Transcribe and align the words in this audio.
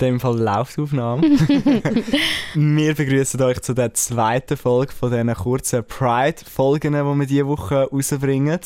In 0.00 0.06
dem 0.06 0.20
Fall 0.20 0.38
läuft 0.38 0.78
die 0.78 0.80
Aufnahme. 0.80 1.22
wir 2.54 2.94
begrüßen 2.94 3.42
euch 3.42 3.60
zu 3.60 3.74
der 3.74 3.92
zweiten 3.92 4.56
Folge 4.56 4.94
von 4.94 5.10
diesen 5.10 5.34
kurzen 5.34 5.84
Pride-Folgen, 5.84 6.94
die 6.94 7.02
wir 7.02 7.26
diese 7.26 7.46
Woche 7.46 7.86
rausbringen. 7.92 8.60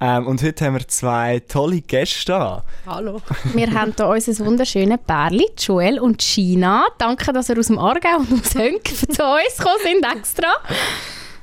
Ähm, 0.00 0.26
und 0.26 0.42
heute 0.42 0.64
haben 0.64 0.76
wir 0.76 0.88
zwei 0.88 1.40
tolle 1.40 1.82
Gäste 1.82 2.32
da. 2.32 2.64
Hallo. 2.86 3.20
Wir 3.52 3.70
haben 3.70 3.92
hier 3.94 4.06
unser 4.06 4.46
wunderschönes 4.46 4.98
Pärchen, 5.06 5.44
Joel 5.58 6.00
und 6.00 6.18
Gina. 6.18 6.86
Danke, 6.96 7.34
dass 7.34 7.50
ihr 7.50 7.58
aus 7.58 7.66
dem 7.66 7.78
Aargau 7.78 8.16
und 8.20 8.32
aus 8.32 8.54
Hönk 8.54 8.86
zu 8.86 9.22
uns 9.22 9.58
gekommen 9.58 9.76
sind 9.82 10.06
extra. 10.16 10.48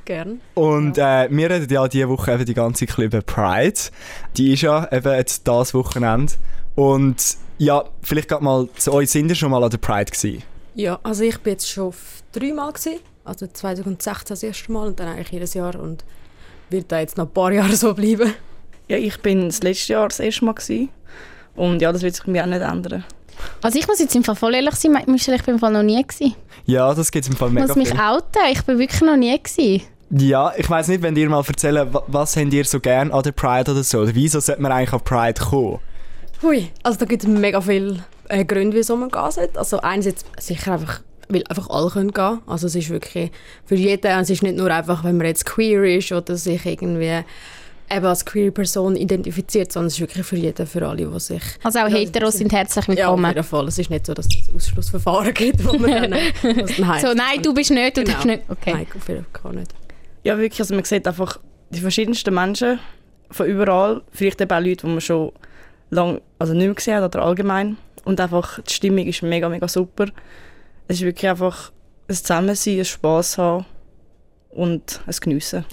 Gern. 0.06 0.40
Und 0.54 0.98
äh, 0.98 1.28
wir 1.30 1.50
reden 1.50 1.72
ja 1.72 1.86
diese 1.86 2.08
Woche 2.08 2.32
eben 2.32 2.46
die 2.46 2.54
ganze 2.54 2.84
Zeit 2.84 2.98
über 2.98 3.22
Pride. 3.22 3.78
Die 4.36 4.54
ist 4.54 4.62
ja 4.62 4.88
eben 4.90 5.14
jetzt 5.14 5.46
das 5.46 5.72
Wochenende. 5.72 6.32
Und 6.80 7.36
ja, 7.58 7.84
vielleicht 8.02 8.28
gerade 8.28 8.42
mal 8.44 8.68
zu 8.76 8.92
euch, 8.92 9.10
sind 9.10 9.28
ihr 9.28 9.34
schon 9.34 9.50
mal 9.50 9.62
an 9.62 9.70
der 9.70 9.78
Pride 9.78 10.10
gewesen? 10.10 10.42
Ja, 10.74 10.98
also 11.02 11.24
ich 11.24 11.38
bin 11.40 11.52
jetzt 11.52 11.68
schon 11.68 11.92
dreimal 12.32 12.72
gewesen. 12.72 13.00
Also 13.24 13.46
2016 13.46 14.28
das 14.28 14.42
erste 14.42 14.72
Mal 14.72 14.86
und 14.88 14.98
dann 14.98 15.08
eigentlich 15.08 15.30
jedes 15.30 15.52
Jahr 15.54 15.74
und 15.78 16.04
wird 16.70 16.90
da 16.90 17.00
jetzt 17.00 17.18
noch 17.18 17.26
ein 17.26 17.32
paar 17.32 17.52
Jahre 17.58 17.76
so 17.76 17.92
bleiben. 17.94 18.32
Ja, 18.88 18.96
ich 18.96 19.20
bin 19.20 19.46
das 19.48 19.62
letzte 19.62 19.92
Jahr 19.92 20.08
das 20.08 20.20
erste 20.20 20.44
Mal 20.44 20.54
gewesen. 20.54 20.88
und 21.54 21.82
ja, 21.82 21.92
das 21.92 22.02
wird 22.02 22.14
sich 22.14 22.24
bei 22.24 22.32
mir 22.32 22.42
auch 22.44 22.46
nicht 22.48 22.62
ändern. 22.62 23.04
Also 23.62 23.78
ich 23.78 23.86
muss 23.86 23.98
jetzt 23.98 24.14
im 24.16 24.24
Fall 24.24 24.36
voll 24.36 24.54
ehrlich 24.54 24.74
sein, 24.74 24.96
Michelle, 25.06 25.36
ich 25.36 25.44
bin 25.44 25.54
im 25.54 25.60
Fall 25.60 25.72
noch 25.72 25.82
nie 25.82 26.02
gewesen. 26.02 26.34
Ja, 26.66 26.92
das 26.94 27.10
gibt 27.10 27.24
es 27.26 27.30
im 27.30 27.36
Fall 27.36 27.48
Ich 27.48 27.54
mega 27.54 27.66
muss 27.66 27.76
mich 27.76 27.88
viel. 27.90 28.00
outen, 28.00 28.42
ich 28.52 28.62
bin 28.64 28.78
wirklich 28.78 29.00
noch 29.02 29.16
nie 29.16 29.38
gewesen. 29.38 29.82
Ja, 30.10 30.52
ich 30.56 30.68
weiß 30.68 30.88
nicht, 30.88 31.02
wenn 31.02 31.14
ihr 31.16 31.28
mal 31.28 31.44
erzählen, 31.46 31.92
wa- 31.92 32.02
was 32.06 32.36
habt 32.36 32.52
ihr 32.52 32.64
so 32.64 32.80
gern 32.80 33.12
an 33.12 33.22
der 33.22 33.32
Pride 33.32 33.70
oder 33.70 33.82
so? 33.84 34.00
Oder 34.00 34.14
wieso 34.14 34.40
sollte 34.40 34.60
man 34.62 34.72
eigentlich 34.72 34.92
an 34.92 35.00
Pride 35.02 35.40
kommen? 35.40 35.78
Hui, 36.42 36.68
also 36.82 36.98
da 36.98 37.04
gibt 37.04 37.22
es 37.22 37.28
mega 37.28 37.60
viele 37.60 38.02
äh, 38.28 38.44
Gründe, 38.44 38.76
wieso 38.76 38.96
man 38.96 39.10
gehen 39.10 39.30
sollte. 39.30 39.58
Also 39.58 39.80
einerseits 39.80 40.24
sicher 40.38 40.72
einfach, 40.74 41.00
weil 41.28 41.44
einfach 41.48 41.68
alle 41.68 41.90
können 41.90 42.12
gehen. 42.12 42.38
Also 42.46 42.66
es 42.66 42.74
ist 42.74 42.88
wirklich 42.88 43.30
für 43.66 43.74
jeden, 43.74 44.06
es 44.20 44.30
ist 44.30 44.42
nicht 44.42 44.56
nur 44.56 44.70
einfach, 44.70 45.04
wenn 45.04 45.16
man 45.18 45.26
jetzt 45.26 45.44
queer 45.44 45.84
ist 45.84 46.12
oder 46.12 46.36
sich 46.36 46.64
irgendwie 46.64 47.22
eben 47.92 48.06
als 48.06 48.24
queer 48.24 48.52
Person 48.52 48.96
identifiziert, 48.96 49.72
sondern 49.72 49.88
es 49.88 49.94
ist 49.94 50.00
wirklich 50.00 50.24
für 50.24 50.36
jeden, 50.36 50.64
für 50.66 50.86
alle, 50.88 51.08
die 51.08 51.20
sich... 51.20 51.42
Also 51.62 51.80
auch 51.80 51.88
Ja, 51.88 51.96
Heteros 51.96 52.34
sind 52.34 52.52
herzlich 52.52 52.86
Ja, 52.86 53.08
auf 53.08 53.16
willkommen. 53.16 53.26
jeden 53.34 53.42
Fall. 53.44 53.66
Es 53.68 53.78
ist 53.78 53.90
nicht 53.90 54.06
so, 54.06 54.14
dass 54.14 54.26
es 54.26 54.48
ein 54.48 54.54
Ausschlussverfahren 54.54 55.34
gibt, 55.34 55.64
wo 55.66 55.76
man 55.76 55.90
dann, 56.10 56.12
was 56.42 56.76
dann 56.76 56.86
heisst. 56.88 57.06
so, 57.06 57.12
nein, 57.14 57.42
du 57.42 57.52
bist 57.52 57.70
nicht, 57.72 57.96
du 57.96 58.02
Genau. 58.04 58.14
bist 58.14 58.26
nicht. 58.26 58.42
Okay. 58.48 58.72
Nein, 58.74 58.86
auf 58.96 59.08
jeden 59.08 59.26
Fall 59.42 59.52
nicht. 59.54 59.74
Ja, 60.22 60.38
wirklich, 60.38 60.60
also 60.60 60.74
man 60.74 60.84
sieht 60.84 61.06
einfach 61.06 61.38
die 61.70 61.80
verschiedensten 61.80 62.32
Menschen 62.32 62.78
von 63.30 63.46
überall. 63.46 64.02
Vielleicht 64.12 64.40
eben 64.40 64.50
auch 64.52 64.60
Leute, 64.60 64.86
die 64.86 64.86
man 64.86 65.00
schon 65.00 65.32
lange 65.90 66.22
also 66.38 66.54
nicht 66.54 66.66
mehr 66.66 66.74
gesehen 66.74 66.96
hat 66.96 67.14
oder 67.14 67.24
allgemein. 67.24 67.76
Und 68.04 68.20
einfach 68.20 68.60
die 68.60 68.72
Stimmung 68.72 69.06
ist 69.06 69.22
mega, 69.22 69.48
mega 69.48 69.68
super. 69.68 70.06
Es 70.88 70.96
ist 70.96 71.02
wirklich 71.02 71.28
einfach 71.28 71.70
ein 72.08 72.14
Zusammensein, 72.14 72.78
ein 72.78 72.84
Spass 72.84 73.38
haben 73.38 73.66
und 74.50 75.00
ein 75.06 75.14
Geniessen. 75.20 75.64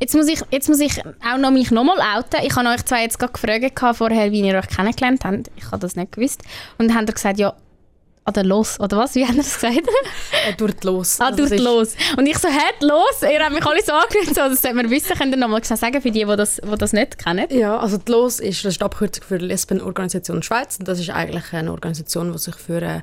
Jetzt 0.00 0.14
muss 0.14 0.28
ich, 0.28 0.42
jetzt 0.50 0.68
muss 0.68 0.80
ich 0.80 1.00
auch 1.00 1.38
noch 1.38 1.50
mich 1.50 1.70
nochmal 1.70 1.98
outen. 2.00 2.40
Ich 2.44 2.54
habe 2.54 2.68
euch 2.68 2.84
zwar 2.84 3.00
jetzt 3.00 3.18
gerade 3.18 3.32
gefragt 3.32 3.96
vorher, 3.96 4.30
wie 4.30 4.42
ihr 4.42 4.58
euch 4.58 4.68
kennengelernt 4.68 5.24
habt. 5.24 5.50
Ich 5.56 5.66
habe 5.66 5.78
das 5.78 5.96
nicht 5.96 6.12
gewusst. 6.12 6.42
Und 6.76 6.88
dann 6.88 6.98
habt 6.98 7.08
ihr 7.08 7.14
gesagt, 7.14 7.38
ja, 7.38 7.54
oder 8.28 8.42
los, 8.44 8.78
oder 8.80 8.96
was? 8.98 9.14
Wie 9.14 9.24
habt 9.24 9.34
ihr 9.34 9.42
das 9.42 9.54
gesagt? 9.54 9.76
Äh, 10.48 10.52
durch 10.56 10.74
die 10.74 10.86
Los. 10.86 11.20
ah, 11.20 11.26
Also 11.26 11.38
durch 11.38 11.52
es 11.52 11.58
ist- 11.58 11.64
los. 11.64 11.88
Und 12.16 12.26
ich 12.26 12.38
so, 12.38 12.48
hä, 12.48 12.60
los? 12.80 13.22
Ihr 13.22 13.40
habt 13.42 13.52
mich 13.54 13.64
alle 13.64 13.82
so 13.82 13.92
angeschaut, 13.92 14.26
so, 14.34 14.34
das 14.34 14.62
sollte 14.62 14.76
man 14.76 14.90
wissen. 14.90 15.16
Könnt 15.16 15.32
ihr 15.34 15.38
nochmal 15.38 15.62
sagen, 15.64 16.00
für 16.02 16.10
die, 16.10 16.24
die 16.24 16.36
das, 16.36 16.56
die 16.56 16.76
das 16.78 16.92
nicht 16.92 17.18
kennen? 17.18 17.46
Ja, 17.50 17.78
also 17.78 17.98
die 17.98 18.10
LOS 18.10 18.40
ist, 18.40 18.64
das 18.64 18.72
ist 18.74 18.80
die 18.80 18.84
Abkürzung 18.84 19.24
für 19.24 19.38
die 19.38 19.46
Lesbenorganisation 19.46 20.42
Schweiz. 20.42 20.76
Und 20.78 20.88
das 20.88 20.98
ist 21.00 21.10
eigentlich 21.10 21.52
eine 21.52 21.70
Organisation, 21.70 22.32
die 22.32 22.38
sich 22.38 22.54
für 22.56 22.82
äh, 22.82 23.00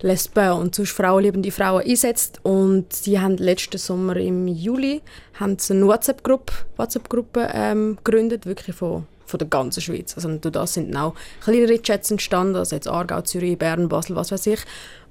Lesben 0.00 0.52
und 0.52 0.74
sonst 0.74 0.90
frauenliebende 0.92 1.50
Frauen 1.50 1.82
einsetzt. 1.82 2.40
Und 2.42 3.06
die 3.06 3.18
haben 3.18 3.36
letzten 3.38 3.78
Sommer 3.78 4.16
im 4.16 4.46
Juli 4.46 5.02
haben 5.40 5.58
sie 5.58 5.74
eine 5.74 5.86
WhatsApp-Gruppe 5.86 6.52
WhatsApp 6.76 7.08
ähm, 7.54 7.96
gegründet, 8.04 8.46
wirklich 8.46 8.76
von, 8.76 9.06
von 9.26 9.38
der 9.38 9.48
ganzen 9.48 9.80
Schweiz. 9.80 10.14
Also 10.14 10.28
durch 10.36 10.52
das 10.52 10.74
sind 10.74 10.94
dann 10.94 11.02
auch 11.02 11.14
kleinere 11.42 11.80
Chats 11.80 12.10
entstanden, 12.10 12.56
also 12.56 12.76
jetzt 12.76 12.88
Aargau, 12.88 13.20
Zürich, 13.22 13.58
Bern, 13.58 13.88
Basel, 13.88 14.16
was 14.16 14.32
weiß 14.32 14.46
ich. 14.46 14.60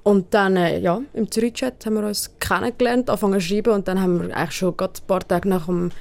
Und 0.03 0.33
dann, 0.35 0.55
äh, 0.55 0.79
ja, 0.79 1.01
im 1.13 1.31
Zürich-Chat 1.31 1.85
haben 1.85 1.95
wir 1.95 2.05
uns 2.05 2.29
kennengelernt, 2.39 3.09
angefangen 3.09 3.39
zu 3.39 3.47
schreiben 3.47 3.73
und 3.73 3.87
dann 3.87 3.99
haben 3.99 4.21
wir 4.27 4.37
eigentlich 4.37 4.51
schon 4.51 4.77
gerade 4.77 4.93
ein 5.01 5.07
paar 5.07 5.27
Tage 5.27 5.49
nach 5.49 5.65
dem 5.65 5.91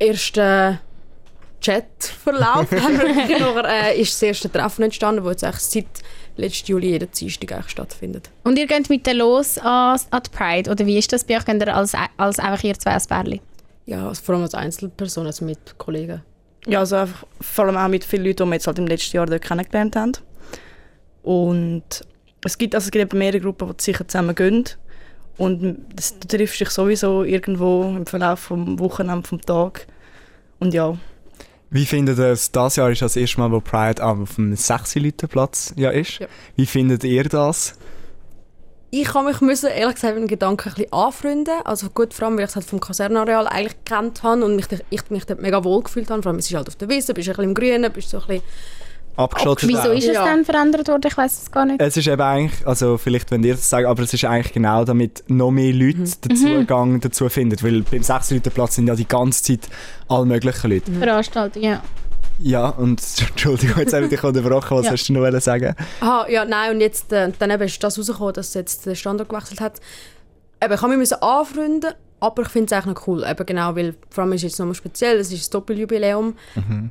ersten 0.00 0.80
Chatverlauf 1.60 2.70
haben 2.72 2.98
wir 2.98 3.64
äh, 3.64 4.00
ist 4.00 4.14
das 4.14 4.22
erste 4.22 4.50
Treffen 4.50 4.82
entstanden, 4.82 5.24
das 5.24 5.30
jetzt 5.32 5.44
eigentlich 5.44 5.62
seit 5.62 5.86
letzten 6.36 6.72
Juli 6.72 6.88
jeden 6.88 7.10
Dienstag 7.10 7.52
eigentlich 7.52 7.70
stattfindet. 7.70 8.30
Und 8.42 8.58
ihr 8.58 8.66
geht 8.66 8.90
mit 8.90 9.06
der 9.06 9.14
los 9.14 9.58
an, 9.58 9.98
an 10.10 10.22
die 10.26 10.30
Pride? 10.30 10.70
Oder 10.70 10.84
wie 10.84 10.98
ist 10.98 11.12
das 11.12 11.22
bei 11.24 11.36
euch? 11.36 11.44
Geht 11.44 11.62
ihr 11.62 11.74
als, 11.74 11.92
als 12.16 12.38
einfach 12.40 12.64
ihr 12.64 12.78
zwei 12.78 12.94
als 12.94 13.06
Pärchen? 13.06 13.40
Ja, 13.86 14.12
vor 14.14 14.34
allem 14.34 14.42
als 14.42 14.54
Einzelperson, 14.54 15.26
also 15.26 15.44
mit 15.44 15.78
Kollegen. 15.78 16.22
Ja, 16.66 16.80
also 16.80 16.96
einfach, 16.96 17.24
vor 17.40 17.66
allem 17.66 17.76
auch 17.76 17.88
mit 17.88 18.04
vielen 18.04 18.24
Leuten, 18.24 18.44
die 18.44 18.50
wir 18.50 18.54
jetzt 18.54 18.66
halt 18.66 18.78
im 18.78 18.86
letzten 18.86 19.16
Jahr 19.16 19.26
dort 19.26 19.42
kennengelernt 19.42 19.96
haben. 19.96 20.12
Und 21.22 21.84
es 22.44 22.58
gibt, 22.58 22.74
also 22.74 22.86
es 22.86 22.90
gibt 22.90 23.02
eben 23.02 23.18
mehrere 23.18 23.40
Gruppen, 23.40 23.68
die 23.68 23.82
sicher 23.82 24.06
zusammen 24.06 24.34
gehen. 24.34 24.64
Und 25.38 25.78
das, 25.94 26.18
du 26.18 26.28
triffst 26.28 26.60
dich 26.60 26.70
sowieso 26.70 27.22
irgendwo 27.24 27.82
im 27.82 28.06
Verlauf 28.06 28.48
des 28.48 28.78
Wochenende, 28.78 29.26
vom 29.26 29.40
Tag. 29.40 29.86
Und 30.58 30.74
ja, 30.74 30.96
Wie 31.70 31.84
findet 31.84 32.18
ihr 32.18 32.26
es? 32.26 32.52
Das 32.52 32.76
Jahr 32.76 32.90
ist 32.90 33.02
das 33.02 33.16
erste 33.16 33.40
Mal, 33.40 33.50
wo 33.50 33.60
Pride 33.60 34.04
auf 34.04 34.36
dem 34.36 34.54
6-Leute-Platz 34.54 35.74
ja 35.76 35.90
ist. 35.90 36.20
Ja. 36.20 36.26
Wie 36.54 36.66
findet 36.66 37.04
ihr 37.04 37.24
das? 37.24 37.76
Ich 38.98 39.12
habe 39.12 39.28
mich 39.28 39.42
müssen, 39.42 39.68
ehrlich 39.68 39.96
gesagt 39.96 40.14
mit 40.14 40.22
dem 40.22 40.28
Gedanken 40.28 40.70
ein 40.70 40.74
bisschen 40.74 40.92
anfreunden. 40.92 41.54
Also 41.64 41.88
gut, 41.90 42.14
vor 42.14 42.28
allem, 42.28 42.38
weil 42.38 42.44
ich 42.44 42.50
es 42.50 42.56
halt 42.56 42.64
vom 42.64 42.80
Kasernenareal 42.80 43.46
eigentlich 43.46 43.76
gekannt 43.84 44.22
habe 44.22 44.42
und 44.42 44.56
mich, 44.56 44.66
ich 44.88 45.10
mich 45.10 45.26
dort 45.26 45.42
mega 45.42 45.62
wohl 45.64 45.82
gefühlt 45.82 46.10
habe. 46.10 46.22
Vor 46.22 46.30
allem, 46.30 46.38
es 46.38 46.46
ist 46.48 46.56
halt 46.56 46.68
auf 46.68 46.76
der 46.76 46.88
Wiese, 46.88 47.12
bist 47.12 47.28
ein 47.28 47.32
bisschen 47.32 47.44
im 47.44 47.54
Grünen, 47.54 47.92
bist 47.92 48.08
so 48.08 48.18
ein 48.18 48.26
bisschen... 48.26 48.42
Abgeschottet 49.16 49.68
Wieso 49.68 49.92
ist 49.92 50.06
es 50.06 50.14
Ja. 50.14 50.26
dann 50.26 50.44
verändert 50.44 50.88
worden? 50.88 51.06
Ich 51.06 51.16
weiß 51.16 51.42
es 51.42 51.50
gar 51.50 51.64
nicht. 51.64 51.80
Es 51.80 51.96
ist 51.96 52.06
eben 52.06 52.20
eigentlich, 52.20 52.66
also 52.66 52.98
vielleicht 52.98 53.30
wenn 53.30 53.42
ihr 53.44 53.54
das 53.54 53.68
sagt, 53.68 53.86
aber 53.86 54.02
es 54.02 54.12
ist 54.12 54.24
eigentlich 54.24 54.52
genau 54.52 54.84
damit 54.84 55.24
noch 55.28 55.50
mehr 55.50 55.72
Leute 55.72 56.04
den 56.24 56.36
Zugang 56.36 57.00
dazu 57.00 57.28
finden. 57.30 57.56
Weil 57.62 57.82
beim 57.82 58.02
6-Leute-Platz 58.02 58.74
sind 58.76 58.88
ja 58.88 58.94
die 58.94 59.08
ganze 59.08 59.42
Zeit 59.42 59.68
alle 60.08 60.26
möglichen 60.26 60.70
Leute. 60.70 60.92
Veranstaltung, 60.92 61.62
ja. 61.62 61.82
Ja, 62.38 62.68
und 62.68 63.00
Entschuldigung, 63.30 63.78
jetzt 63.78 63.92
habe 63.92 64.04
ich 64.04 64.10
dich 64.10 64.22
unterbrochen, 64.22 64.76
was 64.76 64.86
Ja. 64.86 64.92
hast 64.92 65.08
du 65.08 65.12
noch 65.12 65.40
sagen? 65.40 65.74
Aha, 66.00 66.26
ja, 66.28 66.44
nein, 66.44 66.74
und 66.74 66.80
jetzt, 66.80 67.12
äh, 67.12 67.30
dann 67.38 67.50
eben 67.50 67.62
ist 67.62 67.82
das 67.82 67.98
rausgekommen, 67.98 68.34
dass 68.34 68.54
jetzt 68.54 68.86
der 68.86 68.94
Standort 68.94 69.28
gewechselt 69.28 69.60
hat. 69.60 69.80
Eben, 70.62 70.74
ich 70.74 70.82
habe 70.82 70.96
mich 70.96 71.22
anfreunden, 71.22 71.92
aber 72.18 72.42
ich 72.42 72.48
finde 72.48 72.66
es 72.66 72.72
eigentlich 72.72 72.96
noch 72.96 73.06
cool, 73.08 73.24
eben 73.28 73.44
genau, 73.46 73.76
weil 73.76 73.94
vor 74.08 74.24
allem 74.24 74.32
ist 74.32 74.38
es 74.42 74.52
jetzt 74.52 74.58
nochmal 74.58 74.74
speziell, 74.74 75.18
es 75.18 75.30
ist 75.30 75.48
ein 75.48 75.52
Doppeljubiläum, 75.52 76.34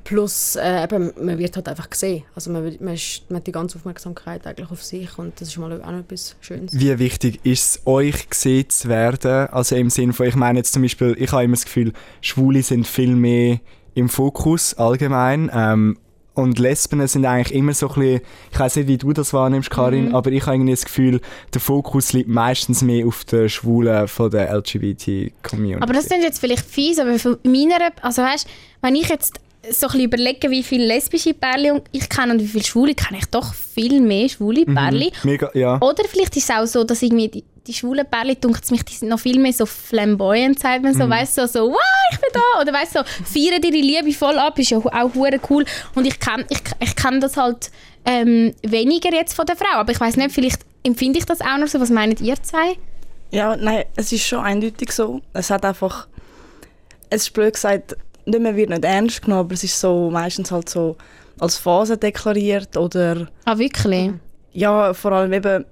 plus 0.04 0.56
äh, 0.56 0.84
eben, 0.84 1.12
man 1.20 1.40
wird 1.40 1.56
halt 1.56 1.68
einfach 1.68 1.90
gesehen, 1.90 2.24
also 2.36 2.52
man, 2.52 2.64
man, 2.80 2.94
ist, 2.94 3.24
man 3.30 3.38
hat 3.38 3.48
die 3.48 3.52
ganze 3.52 3.78
Aufmerksamkeit 3.80 4.46
eigentlich 4.46 4.70
auf 4.70 4.84
sich 4.84 5.18
und 5.18 5.42
das 5.42 5.48
ist 5.48 5.58
mal 5.58 5.82
auch 5.82 5.92
noch 5.92 6.00
etwas 6.00 6.36
Schönes. 6.42 6.80
Wie 6.80 6.98
wichtig 7.00 7.40
ist 7.44 7.78
es 7.78 7.88
euch 7.88 8.30
gesehen 8.30 8.70
zu 8.70 8.88
werden? 8.88 9.48
Also 9.50 9.76
im 9.76 9.90
Sinne 9.90 10.14
von, 10.14 10.28
ich 10.28 10.36
meine 10.36 10.60
jetzt 10.60 10.74
zum 10.74 10.84
Beispiel, 10.84 11.16
ich 11.18 11.32
habe 11.32 11.44
immer 11.44 11.56
das 11.56 11.66
Gefühl, 11.66 11.94
Schwule 12.22 12.62
sind 12.62 12.86
viel 12.86 13.16
mehr 13.16 13.60
im 13.96 14.10
Fokus 14.10 14.76
allgemein. 14.76 15.50
Ähm, 15.54 15.98
und 16.36 16.60
Lesben 16.60 17.08
sind 17.08 17.26
eigentlich 17.26 17.58
immer 17.58 17.74
so 17.74 17.88
ein 17.88 17.96
bisschen, 17.96 18.22
ich 18.52 18.60
weiß 18.60 18.76
nicht, 18.76 18.88
wie 18.90 18.98
du 18.98 19.14
das 19.14 19.34
wahrnimmst, 19.34 19.70
Karin, 19.70 20.14
aber 20.14 20.32
ich 20.32 20.46
habe 20.46 20.58
irgendwie 20.58 20.74
das 20.74 20.84
Gefühl, 20.84 21.22
der 21.54 21.62
Fokus 21.62 22.12
liegt 22.12 22.28
meistens 22.28 22.82
mehr 22.82 23.08
auf 23.08 23.24
den 23.24 23.48
Schwulen 23.48 24.08
von 24.10 24.30
der 24.30 24.54
LGBT-Community. 24.54 25.82
Aber 25.82 25.94
das 25.94 26.06
sind 26.06 26.22
jetzt 26.24 26.40
vielleicht 26.40 26.66
fies, 26.66 27.00
aber 27.00 27.18
von 27.20 27.38
meiner, 27.44 27.78
also 28.02 28.22
weißt, 28.22 28.48
wenn 28.82 28.96
ich 28.96 29.08
jetzt 29.08 29.40
so 29.72 29.88
ein 29.88 29.94
bisschen 29.94 30.06
überlege, 30.08 30.52
wie 30.52 30.62
viele 30.62 30.86
lesbische 30.86 31.34
Pärchen 31.34 31.82
ich 31.94 32.10
kenne 32.10 32.34
und 32.34 32.42
wie 32.42 32.48
viele 32.48 32.66
Schwule, 32.66 32.94
kenne 32.94 33.20
ich 33.20 33.26
doch 33.28 33.54
viel 33.54 34.02
mehr 34.02 34.28
schwule 34.28 34.66
Pärchen. 34.66 35.12
Mega, 35.24 35.50
ja. 35.54 35.80
Oder 35.82 36.04
vielleicht 36.08 36.36
ist 36.36 36.50
es 36.50 36.56
auch 36.56 36.66
so, 36.66 36.84
dass 36.84 37.02
irgendwie 37.02 37.30
die, 37.30 37.44
die 37.68 37.74
schwulen 37.74 38.06
Pärchen, 38.10 38.40
dunkt 38.42 38.70
mich, 38.72 38.84
die 38.84 38.94
sind 38.94 39.10
noch 39.10 39.20
viel 39.20 39.40
mehr 39.40 39.54
so 39.54 39.66
flamboyant, 39.66 40.60
sagt 40.60 40.84
man 40.84 40.94
so, 40.94 41.10
weißt 41.10 41.38
du, 41.38 41.48
so, 41.48 41.60
so, 41.66 41.72
wow, 41.72 41.80
ich 42.12 42.20
bin 42.20 42.30
da. 42.34 42.62
Oder 42.62 42.74
weißt 42.74 42.96
du, 42.96 43.00
so, 43.00 43.06
feiern 43.26 43.62
ihre 43.64 43.78
Liebe 43.78 44.12
voll 44.18 44.38
ab, 44.38 44.58
ist 44.60 44.70
ja 44.72 44.78
auch 44.78 45.14
hure 45.16 45.40
cool. 45.50 45.66
Und 45.96 46.06
ich 46.06 46.20
kenne 46.20 46.46
ich, 46.50 46.60
ich 46.80 46.96
kenn 46.96 47.20
das 47.20 47.38
halt 47.38 47.72
ähm, 48.06 48.54
weniger 48.64 49.12
jetzt 49.14 49.34
von 49.34 49.46
der 49.46 49.56
Frau, 49.56 49.78
aber 49.78 49.92
ich 49.92 50.00
weiß 50.00 50.16
nicht, 50.18 50.32
vielleicht 50.32 50.62
empfinde 50.84 51.18
ich 51.20 51.26
das 51.26 51.42
auch 51.42 51.58
noch 51.58 51.68
so. 51.68 51.80
Was 51.80 51.90
meint 51.90 52.22
ihr 52.22 52.36
zwei? 52.44 52.78
Ja, 53.32 53.56
nein, 53.56 53.86
es 53.96 54.12
ist 54.12 54.26
schon 54.26 54.40
eindeutig 54.40 54.92
so. 54.92 55.22
Es 55.34 55.50
hat 55.50 55.66
einfach, 55.66 56.08
es 57.10 57.24
ist 57.24 57.34
blöd 57.34 57.54
gesagt, 57.54 57.96
nicht 58.26 58.40
mehr 58.40 58.56
wird 58.56 58.70
nicht 58.70 58.86
ernst 58.86 59.22
genommen, 59.24 59.42
aber 59.42 59.54
es 59.54 59.64
ist 59.64 59.80
so 59.80 60.10
meistens 60.12 60.52
halt 60.52 60.70
so 60.70 60.96
als 61.40 61.58
Phase 61.58 61.98
deklariert 61.98 62.78
oder 62.78 63.28
Ah, 63.46 63.58
wirklich? 63.58 64.12
ja, 64.54 64.94
vor 64.94 65.12
allem 65.12 65.34
eben, 65.34 65.66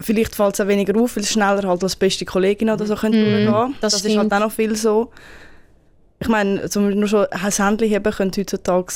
vielleicht 0.00 0.34
fällt 0.34 0.54
es 0.54 0.60
auch 0.60 0.66
weniger 0.68 0.98
auf, 1.00 1.16
weil 1.16 1.22
es 1.22 1.30
schneller 1.32 1.66
halt 1.68 1.82
als 1.82 1.96
beste 1.96 2.24
Kollegin 2.24 2.70
oder 2.70 2.86
so 2.86 2.94
könnte 2.96 3.18
durchgehen. 3.22 3.74
das 3.80 3.92
Das, 3.92 4.04
ist 4.04 4.16
halt 4.16 4.32
auch 4.32 4.38
noch 4.40 4.52
viel 4.52 4.74
so. 4.76 5.10
Ich 6.20 6.28
meine, 6.28 6.68
zum 6.68 6.84
Beispiel 6.84 6.98
nur 7.00 7.08
schon 7.08 7.26
das 7.30 7.58
Handy 7.58 7.88
heben 7.88 8.12
könnte 8.12 8.40
heutzutage 8.42 8.86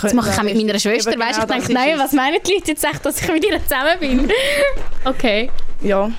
Das 0.00 0.12
mache 0.14 0.30
ich 0.30 0.38
auch 0.38 0.42
mit 0.42 0.56
meiner 0.56 0.78
Schwester, 0.78 1.18
weißt 1.18 1.38
du? 1.38 1.42
Ich 1.42 1.48
denke, 1.48 1.72
nein, 1.72 1.98
was 1.98 2.12
meinen 2.12 2.36
die 2.46 2.52
Leute 2.54 2.68
jetzt 2.72 2.84
echt, 2.84 3.04
dass 3.06 3.20
ich 3.22 3.28
mit 3.32 3.44
ihr 3.44 3.58
zusammen 3.62 3.98
bin? 4.00 4.30
okay. 5.06 5.50
Ja, 5.80 6.10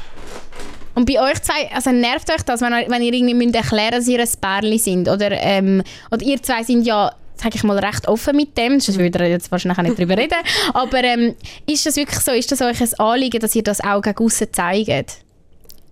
Und 0.96 1.06
bei 1.06 1.20
euch 1.22 1.42
zwei, 1.42 1.70
also 1.74 1.92
nervt 1.92 2.30
euch 2.32 2.42
das, 2.44 2.62
wenn, 2.62 2.74
ihr- 2.74 2.90
wenn 2.90 3.02
ihr 3.04 3.14
irgendwie 3.14 3.34
müsst 3.36 3.56
erklären 3.56 3.92
dass 3.94 4.08
ihr 4.08 4.20
ein 4.20 4.30
Pärchen 4.42 4.78
sind? 4.80 5.08
Oder, 5.08 5.32
ähm, 5.32 5.84
oder 6.12 6.24
ihr 6.26 6.42
zwei 6.42 6.64
sind 6.64 6.84
ja, 6.86 7.12
sage 7.36 7.56
ich 7.56 7.64
mal, 7.64 7.78
recht 7.80 8.08
offen 8.08 8.36
mit 8.36 8.58
dem, 8.58 8.80
sonst 8.80 9.00
würden 9.00 9.20
wir 9.20 9.30
jetzt 9.30 9.52
wahrscheinlich 9.52 9.78
auch 9.78 9.84
nicht 9.84 9.98
darüber 9.98 10.18
reden. 10.18 10.38
Aber 10.74 11.04
ähm, 11.04 11.36
ist 11.66 11.86
das 11.86 11.96
wirklich 11.96 12.20
so, 12.20 12.32
ist 12.32 12.52
das 12.52 12.62
euch 12.62 12.82
ein 12.82 12.94
Anliegen, 13.00 13.40
dass 13.40 13.56
ihr 13.56 13.64
das 13.64 13.82
auch 13.82 14.02
gegen 14.02 14.24
aussen 14.24 14.48
zeigt? 14.52 15.24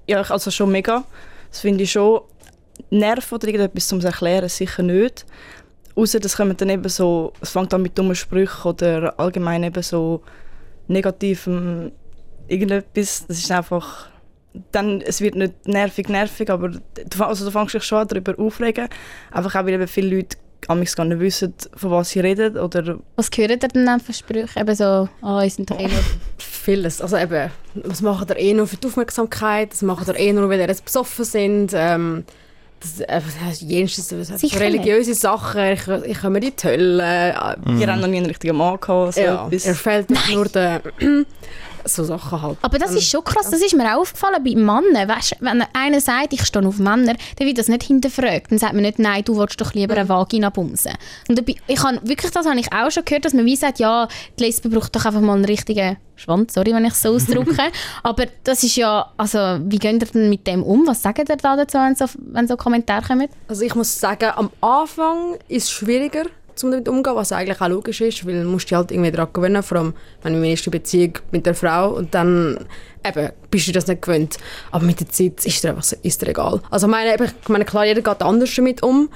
ja, 0.08 0.22
also 0.22 0.52
schon 0.52 0.72
mega. 0.72 1.04
Das 1.50 1.62
finde 1.62 1.84
ich 1.84 1.92
schon. 1.92 2.22
Nerven 2.90 3.36
oder 3.36 3.48
irgendetwas 3.48 3.88
zum 3.88 4.02
erklären 4.02 4.50
sicher 4.50 4.84
nicht. 4.84 5.26
Außer 5.96 6.20
das 6.20 6.38
kommen 6.38 6.58
dann 6.58 6.70
eben 6.70 6.90
so, 6.90 7.34
es 7.42 7.52
fängt 7.52 7.74
an 7.74 7.82
mit 7.82 7.98
dummen 7.98 8.16
Sprüchen 8.16 8.68
oder 8.68 9.20
allgemein 9.20 9.64
eben 9.64 9.84
so 9.84 10.24
negativem 10.88 11.92
irgendetwas. 12.48 13.26
Das 13.28 13.38
ist 13.38 13.52
einfach, 13.52 14.08
dann, 14.72 15.02
es 15.02 15.22
wird 15.22 15.36
nicht 15.36 15.68
nervig, 15.68 16.10
nervig, 16.10 16.50
aber 16.50 16.70
du, 16.70 17.24
also 17.24 17.46
du 17.46 17.52
fängst 17.52 17.76
dich 17.76 17.84
schon 17.84 18.00
an 18.00 18.08
darüber 18.08 18.38
aufregen. 18.40 18.88
Einfach 19.32 19.56
auch, 19.56 19.66
weil 19.66 19.74
eben 19.74 19.88
viele 19.88 20.16
Leute 20.16 20.38
amigs 20.68 20.96
gar 20.96 21.06
nicht 21.06 21.20
wissen, 21.20 21.54
von 21.76 21.92
was 21.92 22.10
sie 22.10 22.20
reden 22.20 22.58
oder 22.58 23.00
Was 23.16 23.30
hören 23.36 23.52
ihr 23.52 23.58
denn 23.58 23.86
dann 23.86 24.00
für 24.00 24.14
Sprüche? 24.14 24.60
Eben 24.60 24.76
so, 24.76 25.10
ah, 25.22 25.42
ihr 25.44 25.50
sind 25.50 25.70
doch 25.70 25.80
eh 25.80 25.88
nur... 25.88 26.04
Vieles. 26.38 27.02
Also 27.02 27.18
eben, 27.18 27.50
das 27.74 28.02
macht 28.02 28.30
er 28.30 28.38
eh 28.38 28.54
nur 28.54 28.68
für 28.68 28.78
die 28.78 28.88
Aufmerksamkeit, 28.88 29.72
das 29.72 29.82
macht 29.82 30.08
er 30.08 30.20
eh 30.20 30.32
nur, 30.32 30.50
weil 30.50 30.60
er 30.60 30.68
jetzt 30.68 30.86
besoffen 30.86 31.26
sind. 31.26 31.72
Ähm, 31.74 32.24
das, 32.80 33.00
äh, 33.00 33.22
das 33.42 33.62
religiöse 34.60 35.14
Sachen, 35.14 35.62
ich, 35.62 35.88
ich 35.88 36.20
komme 36.20 36.40
in 36.40 36.52
die 36.56 36.64
Hölle. 36.64 37.04
Äh, 37.04 37.56
wir 37.66 37.88
haben 37.88 38.02
noch 38.02 38.08
nie 38.08 38.18
einen 38.18 38.26
richtigen 38.26 38.58
Mann 38.58 38.80
gehabt. 38.80 39.16
So 39.16 39.22
ja, 39.22 39.48
etwas. 39.48 39.66
er 39.66 39.76
fehlt 39.76 40.10
nur 40.32 40.46
der... 40.46 40.82
so 41.86 42.04
Sachen 42.04 42.42
halt. 42.42 42.58
Aber 42.62 42.80
das 42.80 42.92
ist 42.94 43.10
schon 43.10 43.24
krass, 43.24 43.50
das 43.50 43.62
ist 43.62 43.76
mir 43.76 43.96
auch 43.96 44.02
aufgefallen 44.02 44.44
bei 44.44 44.56
Männern. 44.56 45.08
Weißt, 45.08 45.38
wenn 45.40 45.64
einer 45.74 46.02
sagt, 46.02 46.34
ich 46.34 46.46
stehe 46.46 46.66
auf 46.68 46.80
Männer, 46.80 47.16
dann 47.38 47.48
wird 47.48 47.58
das 47.58 47.68
nicht 47.68 47.84
hinterfragt. 47.84 48.52
Dann 48.52 48.60
sagt 48.60 48.74
man 48.74 48.84
nicht, 48.84 49.00
nein, 49.00 49.24
du 49.24 49.38
willst 49.38 49.60
doch 49.60 49.74
lieber 49.74 49.96
eine 49.96 50.08
Vagina 50.08 50.50
bumsen. 50.50 50.94
Und 51.28 51.42
ich 51.48 51.84
habe, 51.84 52.00
wirklich, 52.04 52.32
das 52.32 52.46
habe 52.46 52.60
ich 52.60 52.72
auch 52.72 52.92
schon 52.92 53.06
gehört, 53.06 53.26
dass 53.26 53.34
man 53.34 53.46
wie 53.46 53.56
sagt, 53.56 53.80
ja, 53.80 54.08
die 54.40 54.44
Lesbe 54.44 54.70
braucht 54.70 54.96
doch 54.96 55.06
einfach 55.06 55.22
mal 55.22 55.36
einen 55.36 55.46
richtigen 55.46 55.98
Schwanz, 56.22 56.54
sorry, 56.54 56.74
wenn 56.74 56.86
ich 56.86 56.94
es 56.94 57.02
so 57.02 57.10
ausdrücke. 57.10 57.72
Aber 58.04 58.26
das 58.44 58.64
ist 58.64 58.76
ja, 58.76 59.12
also 59.18 59.40
wie 59.64 59.80
geht 59.80 60.02
ihr 60.02 60.08
denn 60.08 60.30
mit 60.30 60.46
dem 60.46 60.64
um? 60.64 60.86
Was 60.86 61.02
sagt 61.02 61.18
ihr 61.18 61.26
da 61.26 61.56
dazu, 61.56 61.78
wenn 61.80 61.96
so, 61.96 62.06
wenn 62.18 62.48
so 62.48 62.56
Kommentare 62.58 63.02
kommen? 63.02 63.28
Also 63.48 63.64
ich 63.64 63.74
muss 63.74 64.00
sagen, 64.00 64.32
am 64.36 64.52
Anfang 64.62 65.38
ist 65.48 65.64
es 65.64 65.72
schwieriger, 65.72 66.26
um 66.64 66.72
damit 66.72 66.88
umzugehen, 66.88 67.16
was 67.16 67.32
eigentlich 67.32 67.62
auch 67.62 67.68
logisch 67.68 68.02
ist, 68.02 68.26
weil 68.26 68.44
du 68.44 68.50
musst 68.50 68.70
dich 68.70 68.78
halt 68.78 68.92
irgendwie 68.92 69.12
daran 69.12 69.34
gewöhnen, 69.34 69.64
vor 69.64 69.78
allem 69.78 69.94
wenn 70.22 70.34
meine 70.34 70.50
erste 70.50 70.70
Beziehung 70.70 71.14
mit 71.32 71.46
der 71.46 71.56
Frau 71.56 71.92
und 71.92 72.14
dann 72.14 72.66
eben, 73.06 73.30
bist 73.50 73.68
du 73.68 73.72
das 73.72 73.88
nicht 73.88 74.02
gewöhnt. 74.02 74.38
Aber 74.72 74.86
mit 74.86 75.00
der 75.00 75.10
Zeit 75.10 75.46
ist 75.46 75.64
dir 75.64 75.70
einfach 75.70 75.92
ist 76.02 76.22
dir 76.22 76.28
egal. 76.30 76.62
Also 76.70 76.88
meine, 76.88 77.16
ich 77.16 77.50
meine, 77.50 77.66
klar, 77.66 77.86
jeder 77.86 78.02
geht 78.02 78.22
anders 78.22 78.54
damit 78.56 78.84
um. 78.84 79.10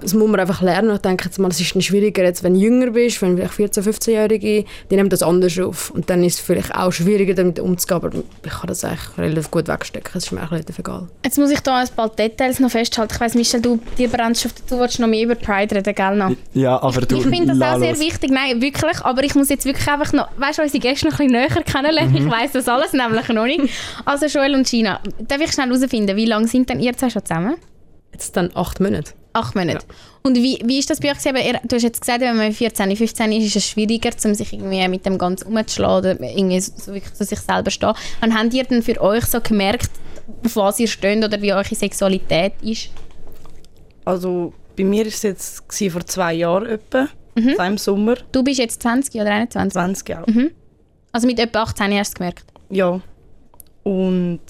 Das 0.00 0.14
muss 0.14 0.28
man 0.28 0.40
einfach 0.40 0.62
lernen. 0.62 0.94
Ich 0.94 1.00
denke 1.02 1.24
jetzt 1.24 1.38
mal, 1.38 1.48
es 1.48 1.60
ist 1.60 1.82
schwieriger, 1.84 2.22
jetzt, 2.22 2.42
wenn 2.42 2.54
du 2.54 2.60
jünger 2.60 2.90
bist, 2.90 3.20
wenn 3.22 3.36
vielleicht 3.36 3.54
14-, 3.76 3.82
15-Jährige, 3.82 4.64
die 4.90 4.96
nehmen 4.96 5.08
das 5.08 5.22
anders 5.22 5.58
auf. 5.58 5.90
Und 5.90 6.10
dann 6.10 6.22
ist 6.22 6.34
es 6.34 6.40
vielleicht 6.40 6.74
auch 6.74 6.92
schwieriger, 6.92 7.34
damit 7.34 7.58
umzugehen. 7.60 7.96
Aber 7.96 8.10
ich 8.44 8.50
kann 8.52 8.66
das 8.68 8.84
eigentlich 8.84 9.18
relativ 9.18 9.50
gut 9.50 9.68
wegstecken. 9.68 10.10
Es 10.14 10.24
ist 10.24 10.32
mir 10.32 10.40
eigentlich 10.40 10.52
relativ 10.52 10.78
egal. 10.78 11.08
Jetzt 11.24 11.38
muss 11.38 11.50
ich 11.50 11.60
da 11.60 11.78
ein 11.78 11.88
paar 11.94 12.08
Details 12.08 12.60
noch 12.60 12.70
festhalten. 12.70 13.12
Ich 13.14 13.20
weiss, 13.20 13.34
Michel, 13.34 13.60
du, 13.60 13.78
dir 13.98 14.08
brennst 14.08 14.46
auf, 14.46 14.52
du 14.68 14.78
willst 14.78 14.98
noch 15.00 15.08
mehr 15.08 15.24
über 15.24 15.34
Pride 15.34 15.74
reden, 15.76 15.94
gell? 15.94 16.16
Noch? 16.16 16.32
Ja, 16.52 16.80
aber 16.82 17.00
du, 17.02 17.16
Ich 17.16 17.22
finde 17.26 17.56
das 17.56 17.60
auch 17.60 17.78
sehr 17.78 17.90
los. 17.92 18.00
wichtig. 18.00 18.30
Nein, 18.30 18.60
wirklich. 18.60 19.00
Aber 19.04 19.22
ich 19.22 19.34
muss 19.34 19.48
jetzt 19.48 19.64
wirklich 19.64 19.88
einfach 19.88 20.12
noch, 20.12 20.28
weißt 20.38 20.58
du, 20.58 20.62
unsere 20.62 20.80
Gäste 20.80 21.06
noch 21.06 21.18
ein 21.18 21.28
bisschen 21.28 21.32
näher 21.32 21.62
kennenlernen. 21.64 22.16
Ich 22.16 22.30
weiss 22.30 22.52
das 22.52 22.68
alles 22.68 22.92
nämlich 22.92 23.28
noch 23.28 23.44
nicht. 23.44 23.60
Also 24.04 24.26
Joel 24.26 24.54
und 24.54 24.66
Gina, 24.68 25.00
darf 25.26 25.40
ich 25.40 25.52
schnell 25.52 25.68
herausfinden, 25.68 26.16
wie 26.16 26.26
lange 26.26 26.46
sind 26.48 26.68
denn 26.70 26.80
ihr 26.80 26.96
zwei 26.96 27.10
schon 27.10 27.24
zusammen? 27.24 27.56
Jetzt 28.12 28.36
dann 28.36 28.50
acht 28.54 28.80
Monate. 28.80 29.12
Acht 29.34 29.54
Monate. 29.56 29.84
Und 30.22 30.36
wie, 30.36 30.60
wie 30.64 30.78
ist 30.78 30.88
das 30.88 31.00
bei 31.00 31.10
euch? 31.10 31.18
du 31.22 31.76
hast 31.76 31.82
jetzt 31.82 32.00
gesagt, 32.00 32.20
wenn 32.20 32.36
man 32.36 32.52
14, 32.52 32.96
15 32.96 33.32
ist, 33.32 33.46
ist 33.46 33.56
es 33.56 33.66
schwieriger, 33.68 34.10
um 34.24 34.32
sich 34.34 34.52
irgendwie 34.52 34.86
mit 34.88 35.04
dem 35.04 35.18
Ganzen 35.18 35.48
umzuschlagen 35.48 36.16
oder 36.16 36.20
irgendwie 36.24 36.60
so, 36.60 36.94
wirklich 36.94 37.12
zu 37.14 37.24
sich 37.24 37.40
selber 37.40 37.70
stehen. 37.70 37.92
Wann 38.20 38.32
habt 38.38 38.54
ihr 38.54 38.64
denn 38.64 38.82
für 38.82 39.00
euch 39.00 39.24
so 39.26 39.40
gemerkt, 39.40 39.90
auf 40.44 40.56
was 40.56 40.78
ihr 40.78 40.86
steht 40.88 41.22
oder 41.24 41.42
wie 41.42 41.52
eure 41.52 41.74
Sexualität 41.74 42.54
ist? 42.62 42.90
Also 44.04 44.52
bei 44.76 44.84
mir 44.84 45.00
war 45.02 45.08
es 45.08 45.22
jetzt 45.22 45.68
gewesen, 45.68 45.90
vor 45.92 46.06
zwei 46.06 46.34
Jahren 46.34 46.66
etwa, 46.66 47.08
Mhm. 47.36 47.56
im 47.60 47.78
Sommer, 47.78 48.14
Du 48.30 48.44
bist 48.44 48.60
jetzt 48.60 48.80
20 48.82 49.14
oder 49.20 49.32
21? 49.32 49.72
20 49.72 50.08
Jahre. 50.08 50.30
Mhm. 50.30 50.50
Also 51.10 51.26
mit 51.26 51.38
etwa 51.40 51.62
18 51.62 51.92
hast 51.98 52.10
du 52.10 52.12
es 52.12 52.14
gemerkt? 52.14 52.44
Ja. 52.70 53.00
Und 53.82 54.40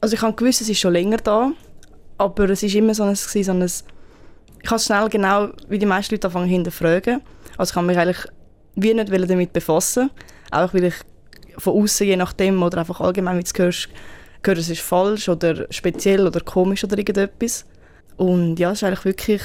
also 0.00 0.14
ich 0.16 0.22
habe 0.22 0.34
gewusst, 0.34 0.60
es 0.60 0.68
ist 0.68 0.80
schon 0.80 0.92
länger 0.92 1.18
da, 1.18 1.52
aber 2.18 2.50
es 2.50 2.62
ist 2.62 2.74
immer 2.74 2.94
so 2.94 3.04
ein, 3.04 3.14
so 3.14 3.38
ein 3.38 3.62
ich 3.62 4.70
habe 4.70 4.80
schnell 4.80 5.08
genau, 5.10 5.48
wie 5.68 5.78
die 5.78 5.86
meisten 5.86 6.14
Leute 6.14 6.28
anfangen 6.28 6.48
hinterfragen. 6.48 7.20
Also 7.58 7.72
ich 7.72 7.76
habe 7.76 7.86
mich 7.86 7.98
eigentlich 7.98 8.26
wie 8.76 8.94
nicht 8.94 9.12
damit 9.12 9.52
befassen, 9.52 10.10
auch 10.50 10.72
weil 10.72 10.84
ich 10.84 10.94
von 11.58 11.82
außen 11.82 12.06
je 12.06 12.16
nachdem 12.16 12.62
oder 12.62 12.78
einfach 12.78 13.00
allgemein, 13.00 13.38
wie 13.38 13.42
du 13.42 13.62
hörst, 13.62 13.88
gehört, 14.42 14.58
es 14.58 14.70
ist 14.70 14.80
falsch 14.80 15.28
oder 15.28 15.66
speziell 15.70 16.26
oder 16.26 16.40
komisch 16.40 16.84
oder 16.84 16.98
irgendetwas. 16.98 17.66
Und 18.16 18.58
ja, 18.58 18.70
es 18.70 18.78
ist 18.78 18.84
eigentlich 18.84 19.04
wirklich 19.04 19.42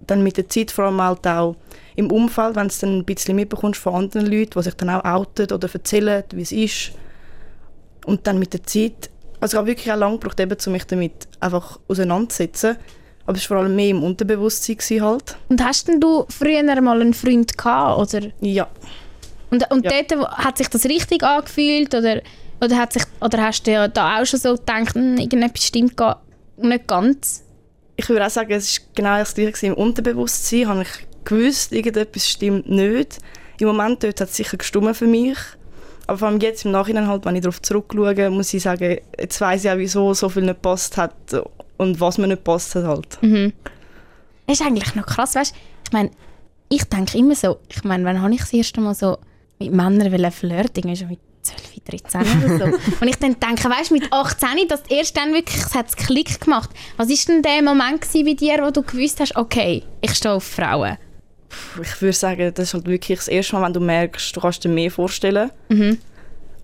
dann 0.00 0.22
mit 0.22 0.36
der 0.36 0.48
Zeit, 0.48 0.70
vor 0.70 0.86
allem 0.86 1.00
halt 1.00 1.26
auch 1.26 1.56
im 1.94 2.10
Umfeld, 2.10 2.56
wenn 2.56 2.68
du 2.68 2.72
es 2.72 2.78
dann 2.78 2.98
ein 2.98 3.04
bisschen 3.04 3.36
mitbekommst 3.36 3.80
von 3.80 3.94
anderen 3.94 4.26
Leuten, 4.26 4.50
die 4.58 4.62
sich 4.62 4.74
dann 4.74 4.90
auch 4.90 5.04
outen 5.04 5.50
oder 5.52 5.68
erzählen, 5.72 6.24
wie 6.32 6.42
es 6.42 6.52
ist. 6.52 6.92
Und 8.04 8.26
dann 8.26 8.38
mit 8.38 8.52
der 8.52 8.62
Zeit, 8.62 9.10
also 9.40 9.54
ich 9.54 9.58
habe 9.58 9.66
wirklich 9.68 9.92
auch 9.92 9.96
lange 9.96 10.18
gebraucht, 10.18 10.40
eben, 10.40 10.56
um 10.66 10.72
mich 10.72 10.84
damit 10.86 11.12
einfach 11.40 11.78
auseinanderzusetzen. 11.88 12.76
Aber 13.26 13.36
es 13.36 13.50
war 13.50 13.56
vor 13.58 13.64
allem 13.64 13.74
mehr 13.76 13.88
im 13.90 14.02
Unterbewusstsein 14.04 15.02
halt. 15.02 15.36
Und 15.48 15.62
hast 15.64 15.88
denn 15.88 16.00
du 16.00 16.26
früher 16.28 16.62
mal 16.80 17.00
einen 17.00 17.12
Freund 17.14 17.56
gehabt? 17.58 17.98
Oder, 18.14 18.28
Ja, 18.40 18.68
und 19.50 19.70
und 19.70 19.84
Ja. 19.84 19.92
dort 20.08 20.28
hat 20.38 20.58
sich 20.58 20.68
das 20.68 20.84
richtig 20.84 21.22
angefühlt? 21.22 21.94
Oder, 21.94 22.20
oder, 22.60 22.76
hat 22.76 22.92
sich, 22.92 23.02
oder 23.20 23.42
hast 23.42 23.66
du 23.66 23.72
ja 23.72 23.88
da 23.88 24.20
auch 24.20 24.26
schon 24.26 24.40
so 24.40 24.54
gedacht, 24.54 24.94
hm, 24.94 25.16
irgendetwas 25.16 25.64
stimmt 25.64 25.96
ga, 25.96 26.20
nicht 26.56 26.86
ganz? 26.86 27.42
ich 27.96 28.08
würde 28.08 28.26
auch 28.26 28.30
sagen, 28.30 28.52
es 28.52 28.78
war 28.78 28.86
genau 28.94 29.18
das 29.18 29.34
Gleiche 29.34 29.66
im 29.68 29.74
Unterbewusstsein. 29.74 30.68
Habe 30.68 30.82
ich 30.82 31.06
gewusst, 31.24 31.72
irgendetwas 31.72 32.28
stimmt 32.28 32.68
nicht. 32.68 33.18
Im 33.58 33.68
Moment 33.68 34.02
dort 34.02 34.20
hat 34.20 34.28
es 34.28 34.36
sicher 34.36 34.58
gestummen 34.58 34.94
für 34.94 35.06
mich. 35.06 35.38
Aber 36.06 36.18
vor 36.18 36.28
allem 36.28 36.40
jetzt 36.40 36.64
im 36.64 36.70
Nachhinein, 36.70 37.08
halt, 37.08 37.24
wenn 37.24 37.36
ich 37.36 37.42
darauf 37.42 37.60
zurückschaue, 37.60 38.30
muss 38.30 38.54
ich 38.54 38.62
sagen, 38.62 38.98
jetzt 39.18 39.40
weiss 39.40 39.64
ich 39.64 39.70
auch, 39.70 39.78
wieso 39.78 40.14
so 40.14 40.28
viel 40.28 40.44
nicht 40.44 40.62
passt 40.62 40.96
hat 40.96 41.14
und 41.76 42.00
was 42.00 42.18
mir 42.18 42.28
nicht 42.28 42.44
passt 42.44 42.74
hat 42.76 42.84
halt. 42.84 43.22
Mhm. 43.22 43.52
Das 44.46 44.60
ist 44.60 44.66
eigentlich 44.66 44.94
noch 44.94 45.06
krass, 45.06 45.34
weißt 45.34 45.54
Ich 45.84 45.92
meine, 45.92 46.10
ich 46.68 46.84
denke 46.84 47.18
immer 47.18 47.34
so, 47.34 47.58
ich 47.68 47.82
meine, 47.84 48.04
wann 48.04 48.22
habe 48.22 48.34
ich 48.34 48.40
das 48.40 48.52
erste 48.52 48.80
Mal 48.80 48.94
so 48.94 49.18
mit 49.58 49.72
Männern 49.72 50.30
flirten? 50.30 50.76
Irgendwie 50.76 50.96
schon 50.96 51.08
mit 51.08 51.20
12, 51.42 52.02
13 52.10 52.20
oder 52.20 52.58
so. 52.58 52.64
Und 53.00 53.08
ich 53.08 53.16
dann 53.16 53.38
denke, 53.38 53.68
weißt 53.68 53.90
du, 53.90 53.94
mit 53.94 54.12
18, 54.12 54.68
dass 54.68 54.82
erst 54.88 55.16
dann 55.16 55.32
wirklich, 55.32 55.62
es 55.62 55.74
hat 55.74 55.96
Klick 55.96 56.40
gemacht. 56.40 56.70
Was 56.96 57.08
war 57.08 57.16
denn 57.34 57.42
der 57.42 57.62
Moment 57.62 58.00
gewesen 58.00 58.26
bei 58.26 58.34
dir, 58.34 58.64
wo 58.64 58.70
du 58.70 58.82
gewusst 58.82 59.20
hast, 59.20 59.36
okay, 59.36 59.84
ich 60.00 60.14
stehe 60.14 60.34
auf 60.34 60.44
Frauen? 60.44 60.98
Ich 61.80 62.02
würde 62.02 62.12
sagen, 62.12 62.52
das 62.54 62.68
ist 62.68 62.74
halt 62.74 62.86
wirklich 62.86 63.18
das 63.18 63.28
erste 63.28 63.56
Mal, 63.56 63.66
wenn 63.66 63.72
du 63.72 63.80
merkst, 63.80 64.34
du 64.36 64.40
kannst 64.40 64.64
dir 64.64 64.68
mehr 64.68 64.90
vorstellen. 64.90 65.50
Mhm. 65.68 65.98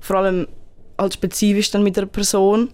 Vor 0.01 0.17
allem 0.17 0.49
halt 0.99 1.15
spezifisch 1.15 1.71
dann 1.71 1.83
mit 1.83 1.97
einer 1.97 2.07
Person. 2.07 2.71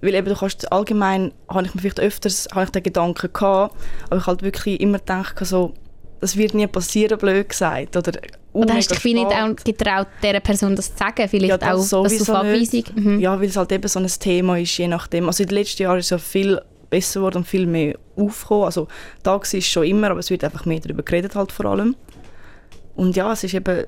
Weil 0.00 0.14
eben 0.14 0.26
du 0.28 0.34
kannst 0.34 0.70
allgemein, 0.72 1.32
habe 1.48 1.64
ich 1.66 1.74
mir 1.74 1.80
vielleicht 1.80 2.00
öfters 2.00 2.48
habe 2.52 2.64
ich 2.64 2.70
den 2.70 2.82
Gedanken 2.82 3.32
gehabt, 3.32 3.76
aber 4.10 4.16
ich 4.18 4.26
halt 4.26 4.42
wirklich 4.42 4.80
immer 4.80 4.98
gedacht, 4.98 5.36
so, 5.46 5.74
das 6.20 6.36
wird 6.36 6.54
nie 6.54 6.66
passieren, 6.66 7.18
blöd 7.18 7.48
gesagt. 7.48 7.96
Oder, 7.96 8.12
Oder 8.52 8.74
hast 8.74 8.90
du 8.90 8.94
dich 8.94 9.00
spät. 9.00 9.26
auch 9.26 9.64
getraut, 9.64 10.08
dieser 10.20 10.40
Person 10.40 10.74
das 10.74 10.90
zu 10.92 10.98
sagen? 10.98 11.28
Vielleicht 11.28 11.62
Ja, 11.62 11.72
auch, 11.72 11.78
dass 11.78 11.90
du 11.90 11.98
auf 12.00 12.30
Abweisung... 12.30 12.84
Mhm. 12.96 13.20
Ja, 13.20 13.38
weil 13.38 13.48
es 13.48 13.56
halt 13.56 13.70
eben 13.70 13.86
so 13.86 14.00
ein 14.00 14.06
Thema 14.06 14.58
ist, 14.58 14.76
je 14.76 14.88
nachdem. 14.88 15.26
Also 15.28 15.44
in 15.44 15.48
den 15.48 15.58
letzten 15.58 15.82
Jahren 15.84 16.00
ist 16.00 16.10
ja 16.10 16.18
viel 16.18 16.60
besser 16.92 17.20
geworden 17.20 17.38
und 17.38 17.46
viel 17.48 17.66
mehr 17.66 17.96
aufgekommen. 18.16 18.64
Also 18.64 18.86
da 19.24 19.32
war 19.32 19.42
es 19.42 19.66
schon 19.66 19.84
immer, 19.84 20.10
aber 20.10 20.20
es 20.20 20.30
wird 20.30 20.44
einfach 20.44 20.64
mehr 20.66 20.78
darüber 20.80 21.02
geredet 21.02 21.34
halt 21.34 21.50
vor 21.50 21.66
allem. 21.66 21.96
Und 22.94 23.16
ja, 23.16 23.32
es 23.32 23.42
ist 23.42 23.54
eben, 23.54 23.86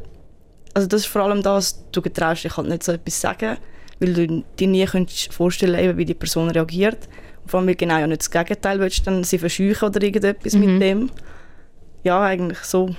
also 0.72 0.88
das 0.88 1.02
ist 1.02 1.06
vor 1.06 1.22
allem 1.22 1.42
das, 1.42 1.84
du 1.92 2.02
getraust 2.02 2.42
dich 2.44 2.56
halt 2.56 2.68
nicht 2.68 2.82
so 2.82 2.92
etwas 2.92 3.20
sagen, 3.20 3.58
weil 4.00 4.12
du 4.14 4.42
dir 4.58 4.66
nie 4.66 4.84
könntest 4.86 5.32
vorstellen 5.32 5.78
eben, 5.78 5.96
wie 5.98 6.04
die 6.04 6.14
Person 6.14 6.50
reagiert. 6.50 7.08
Und 7.42 7.50
vor 7.50 7.60
allem, 7.60 7.68
weil 7.68 7.74
genau 7.76 7.98
ja 7.98 8.06
nicht 8.06 8.22
das 8.22 8.30
Gegenteil 8.30 8.80
willst, 8.80 9.06
dann 9.06 9.22
sie 9.22 9.38
verscheuchen 9.38 9.88
oder 9.88 10.02
irgendetwas 10.02 10.54
Mhm. 10.54 10.72
mit 10.72 10.82
dem. 10.82 11.10
Ja, 12.02 12.22
eigentlich 12.22 12.58
so. 12.60 12.90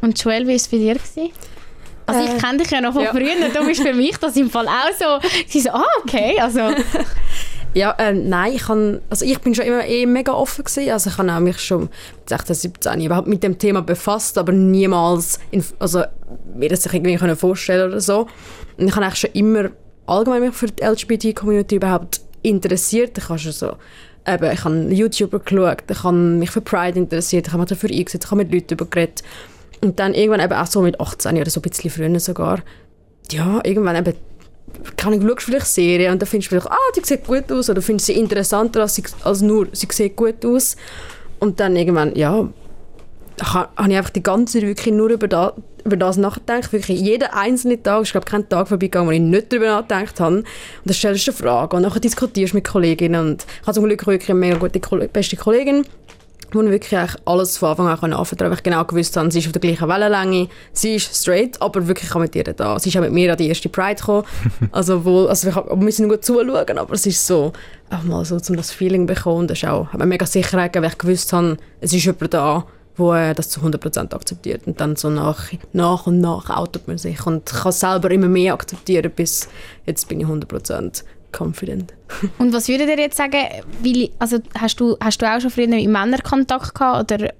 Und 0.00 0.22
Joel, 0.22 0.42
wie 0.44 0.48
war 0.48 0.54
es 0.56 0.68
bei 0.68 0.78
dir? 0.78 0.94
Gewesen? 0.94 1.30
Also 2.06 2.20
Äh, 2.20 2.34
ich 2.36 2.42
kenne 2.42 2.58
dich 2.58 2.70
ja 2.70 2.80
noch 2.80 2.92
von 2.94 3.04
ja. 3.04 3.12
früher, 3.12 3.48
du 3.54 3.66
bist 3.66 3.80
für 3.82 3.94
mich 3.94 4.16
das 4.16 4.36
im 4.36 4.50
Fall 4.50 4.66
auch 4.66 4.90
so, 4.98 5.28
sie 5.46 5.60
so, 5.60 5.70
ah 5.70 5.84
okay, 6.02 6.36
also 6.40 6.60
Ja, 7.74 7.94
ähm, 7.98 8.28
nein, 8.28 8.52
ich, 8.54 8.64
kann, 8.64 9.00
also 9.08 9.24
ich 9.24 9.38
bin 9.40 9.54
schon 9.54 9.64
immer 9.64 9.86
eh 9.86 10.04
mega 10.04 10.32
offen 10.32 10.64
gewesen. 10.64 10.90
Also 10.90 11.08
ich 11.08 11.16
habe 11.16 11.40
mich 11.40 11.58
schon 11.58 11.82
mit 11.82 12.28
16, 12.28 12.54
17 12.54 13.00
überhaupt 13.00 13.28
mit 13.28 13.42
dem 13.42 13.58
Thema 13.58 13.80
befasst, 13.80 14.36
aber 14.36 14.52
niemals 14.52 15.38
in, 15.50 15.64
also, 15.78 16.02
mir 16.54 16.68
das 16.68 16.82
sich 16.82 16.92
irgendwie 16.92 17.16
können 17.16 17.36
vorstellen 17.36 17.90
oder 17.90 18.00
so. 18.00 18.26
Und 18.76 18.88
ich 18.88 18.94
habe 18.94 19.06
eigentlich 19.06 19.20
schon 19.20 19.30
immer 19.32 19.70
allgemein 20.06 20.42
mich 20.42 20.54
für 20.54 20.66
die 20.66 20.82
LGBT-Community 20.82 21.76
überhaupt 21.76 22.20
interessiert. 22.42 23.16
Ich 23.16 23.28
habe 23.28 23.38
schon 23.38 23.52
so 23.52 23.76
eben, 24.26 24.52
ich 24.52 24.64
habe 24.64 24.94
YouTuber 24.94 25.38
geschaut, 25.40 25.84
ich 25.90 26.02
habe 26.02 26.16
mich 26.16 26.50
für 26.50 26.60
Pride 26.60 26.98
interessiert, 26.98 27.46
ich 27.46 27.52
habe 27.52 27.62
mich 27.62 27.70
dafür 27.70 27.90
eingesetzt, 27.90 28.24
ich 28.24 28.30
habe 28.30 28.42
mit 28.44 28.52
Leuten 28.52 28.68
darüber 28.68 28.86
geredet. 28.86 29.22
Und 29.80 29.98
dann 29.98 30.14
irgendwann 30.14 30.40
eben 30.40 30.52
auch 30.52 30.66
so 30.66 30.80
mit 30.82 31.00
18 31.00 31.36
oder 31.36 31.50
so 31.50 31.60
ein 31.60 31.62
bisschen 31.62 31.90
früher 31.90 32.20
sogar, 32.20 32.60
ja, 33.30 33.60
irgendwann 33.64 33.96
eben 33.96 34.14
kann 34.96 35.12
ich 35.12 35.22
schaust 35.22 35.42
vielleicht 35.42 35.66
Serien 35.66 36.12
und 36.12 36.22
dann 36.22 36.28
findest 36.28 36.50
du 36.50 36.56
vielleicht, 36.56 36.70
ah, 36.70 36.90
die 36.96 37.04
sieht 37.04 37.26
gut 37.26 37.50
aus 37.52 37.68
oder 37.70 37.82
findest 37.82 38.06
sie 38.06 38.14
interessanter 38.14 38.82
als, 38.82 38.94
sie, 38.94 39.04
als 39.22 39.42
nur, 39.42 39.68
sie 39.72 39.88
sieht 39.90 40.16
gut 40.16 40.44
aus. 40.44 40.76
Und 41.38 41.60
dann 41.60 41.76
irgendwann, 41.76 42.14
ja, 42.14 42.48
habe 43.40 43.90
ich 43.90 43.96
einfach 43.96 44.10
die 44.10 44.22
ganze 44.22 44.54
Zeit 44.54 44.68
wirklich 44.68 44.94
nur 44.94 45.10
über, 45.10 45.28
da, 45.28 45.54
über 45.84 45.96
das 45.96 46.16
nachgedacht. 46.16 46.72
Wirklich 46.72 47.00
jeden 47.00 47.28
einzelnen 47.28 47.82
Tag, 47.82 48.02
ich 48.04 48.12
glaube 48.12 48.26
kein 48.26 48.48
Tag 48.48 48.68
vorbeigegangen, 48.68 49.08
wo 49.08 49.12
ich 49.12 49.20
nicht 49.20 49.52
darüber 49.52 49.66
nachgedacht 49.66 50.20
habe. 50.20 50.36
Und 50.36 50.46
dann 50.84 50.94
stellst 50.94 51.26
du 51.26 51.30
eine 51.30 51.38
Frage 51.38 51.76
und 51.76 51.82
dann 51.82 52.00
diskutierst 52.00 52.52
du 52.52 52.56
mit 52.56 52.64
Kolleginnen. 52.66 53.20
Und 53.20 53.46
ich 53.60 53.66
habe 53.66 53.74
zum 53.74 53.84
Glück 53.84 54.06
wirklich 54.06 54.30
eine 54.30 54.38
mega 54.38 54.56
gute 54.56 54.78
beste 55.08 55.36
Kollegin, 55.36 55.84
wo 56.54 56.62
ich 56.62 56.70
wirklich 56.70 57.10
alles 57.24 57.58
von 57.58 57.70
Anfang 57.70 57.88
an 57.88 58.12
anvertrauen 58.12 58.50
weil 58.50 58.58
ich 58.58 58.62
genau 58.62 58.84
gewusst 58.84 59.16
habe, 59.16 59.30
sie 59.30 59.38
ist 59.38 59.46
auf 59.46 59.52
der 59.52 59.60
gleichen 59.60 59.88
Wellenlänge, 59.88 60.48
sie 60.72 60.96
ist 60.96 61.14
straight, 61.14 61.60
aber 61.60 61.86
wirklich 61.88 62.10
kann 62.10 62.22
mit 62.22 62.34
ihr 62.34 62.44
da. 62.44 62.78
Sie 62.78 62.88
ist 62.88 62.96
auch 62.96 63.00
mit 63.00 63.12
mir 63.12 63.32
an 63.32 63.38
die 63.38 63.48
erste 63.48 63.68
Pride 63.68 63.96
gekommen, 63.96 64.24
also, 64.72 65.04
wo, 65.04 65.26
also 65.26 65.48
wir, 65.48 65.76
müssen 65.76 66.08
gut 66.08 66.24
zuschauen, 66.24 66.78
aber 66.78 66.94
es 66.94 67.06
ist 67.06 67.26
so, 67.26 67.52
auch 67.90 68.02
mal 68.04 68.24
so, 68.24 68.36
um 68.48 68.56
das 68.56 68.70
Feeling 68.70 69.06
zu 69.06 69.14
bekommen, 69.14 69.46
das 69.46 69.58
ist 69.58 69.68
auch, 69.68 69.88
hat 69.88 69.98
mir 69.98 70.06
mega 70.06 70.26
Sicherheit 70.26 70.72
gegeben, 70.72 70.84
weil 70.84 70.92
ich 70.92 70.98
gewusst 70.98 71.32
habe, 71.32 71.56
es 71.80 71.92
ist 71.92 72.04
jemand 72.04 72.34
da, 72.34 72.66
wo 72.96 73.14
äh, 73.14 73.34
das 73.34 73.48
zu 73.48 73.60
100% 73.60 74.14
akzeptiert 74.14 74.66
und 74.66 74.80
dann 74.80 74.96
so 74.96 75.08
nach, 75.08 75.50
nach 75.72 76.06
und 76.06 76.20
nach 76.20 76.50
outet 76.50 76.86
man 76.88 76.98
sich 76.98 77.26
und 77.26 77.46
kann 77.46 77.72
selber 77.72 78.10
immer 78.10 78.28
mehr 78.28 78.54
akzeptieren, 78.54 79.10
bis 79.14 79.48
jetzt 79.86 80.08
bin 80.08 80.20
ich 80.20 80.26
100% 80.26 81.04
confident. 81.36 81.92
Und 82.38 82.52
was 82.52 82.68
würdet 82.68 82.88
ihr 82.88 82.98
jetzt 82.98 83.16
sagen, 83.16 83.38
weil, 83.82 84.10
also 84.18 84.38
hast 84.58 84.78
du, 84.80 84.96
hast 85.02 85.20
du 85.22 85.26
auch 85.26 85.40
schon 85.40 85.50
früher 85.50 85.66
mit 85.68 85.86
Männern 85.88 86.22
Kontakt 86.22 86.74
gehabt 86.74 87.12
oder 87.12 87.32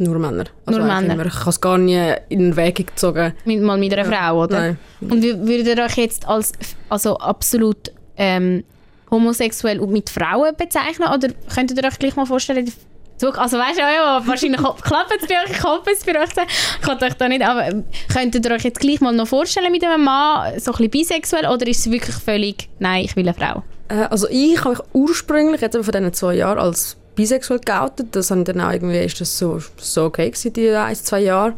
nur 0.00 0.16
Männer. 0.18 0.44
Also 0.64 0.78
Nur 0.78 0.86
Männer. 0.86 1.14
Immer. 1.14 1.26
Ich 1.26 1.34
habe 1.40 1.50
es 1.50 1.60
gar 1.60 1.76
nie 1.76 2.12
in 2.28 2.38
den 2.38 2.56
Weg 2.56 2.76
gezogen. 2.86 3.32
mit, 3.44 3.60
mal 3.60 3.76
mit 3.76 3.92
einer 3.92 4.04
Frau, 4.04 4.44
oder? 4.44 4.60
Nein. 4.60 4.78
Und 5.00 5.24
wür- 5.24 5.44
würdet 5.46 5.76
ihr 5.76 5.84
euch 5.84 5.96
jetzt 5.96 6.28
als 6.28 6.52
also 6.88 7.16
absolut 7.18 7.90
ähm, 8.16 8.62
homosexuell 9.10 9.80
und 9.80 9.90
mit 9.90 10.08
Frauen 10.08 10.54
bezeichnen 10.56 11.08
oder 11.12 11.28
könntet 11.52 11.78
ihr 11.78 11.84
euch 11.88 11.98
gleich 11.98 12.14
mal 12.14 12.26
vorstellen, 12.26 12.70
so, 13.18 13.30
also 13.30 13.58
weißt 13.58 13.78
du, 13.78 13.82
ja, 13.82 14.22
wahrscheinlich 14.24 14.60
klappt 14.82 15.12
es 15.20 15.28
bei 15.28 15.34
euch, 15.44 15.50
ich 15.50 15.62
hoffe 15.62 15.90
es 15.92 16.04
bei 16.04 16.18
euch, 16.20 16.30
ich 16.30 16.86
kann 16.86 17.02
euch 17.02 17.14
da 17.14 17.28
nicht, 17.28 17.42
aber 17.42 17.66
ähm, 17.66 17.84
könntet 18.12 18.46
ihr 18.46 18.52
euch 18.52 18.64
jetzt 18.64 18.80
gleich 18.80 19.00
mal 19.00 19.12
noch 19.12 19.28
vorstellen 19.28 19.72
mit 19.72 19.84
einem 19.84 20.04
Mann, 20.04 20.58
so 20.58 20.72
ein 20.72 20.76
bisschen 20.76 20.90
bisexuell 20.90 21.46
oder 21.46 21.66
ist 21.66 21.80
es 21.80 21.90
wirklich 21.90 22.16
völlig, 22.16 22.68
nein, 22.78 23.04
ich 23.04 23.16
will 23.16 23.28
eine 23.28 23.34
Frau? 23.34 23.62
Äh, 23.88 24.04
also 24.10 24.28
ich 24.30 24.58
habe 24.64 24.70
mich 24.70 24.80
ursprünglich 24.92 25.60
jetzt 25.60 25.76
von 25.76 25.84
diesen 25.84 26.12
zwei 26.12 26.34
Jahren 26.34 26.58
als 26.58 26.96
bisexuell 27.14 27.60
geoutet. 27.60 28.08
Das 28.12 28.30
habe 28.30 28.40
ich 28.40 28.46
dann 28.46 28.60
auch 28.60 28.72
irgendwie, 28.72 28.98
ist 28.98 29.20
das 29.20 29.36
so, 29.36 29.58
so 29.76 30.04
okay 30.04 30.30
gewesen, 30.30 30.52
die 30.52 30.70
ein, 30.70 30.94
zwei 30.94 31.20
Jahre. 31.20 31.54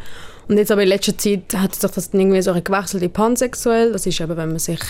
Und 0.49 0.57
jetzt 0.57 0.73
aber 0.73 0.83
in 0.83 0.89
letzter 0.89 1.17
Zeit 1.17 1.55
hat 1.55 1.75
sich 1.75 1.91
das 1.91 2.11
dann 2.11 2.21
irgendwie 2.21 2.43
so 2.43 2.53
gewechselt 2.55 3.03
in 3.03 3.13
pansexuell. 3.13 3.93
Das 3.93 4.07
ist 4.07 4.21
eben, 4.21 4.37
wenn 4.37 4.49
man 4.49 4.59
sich 4.59 4.81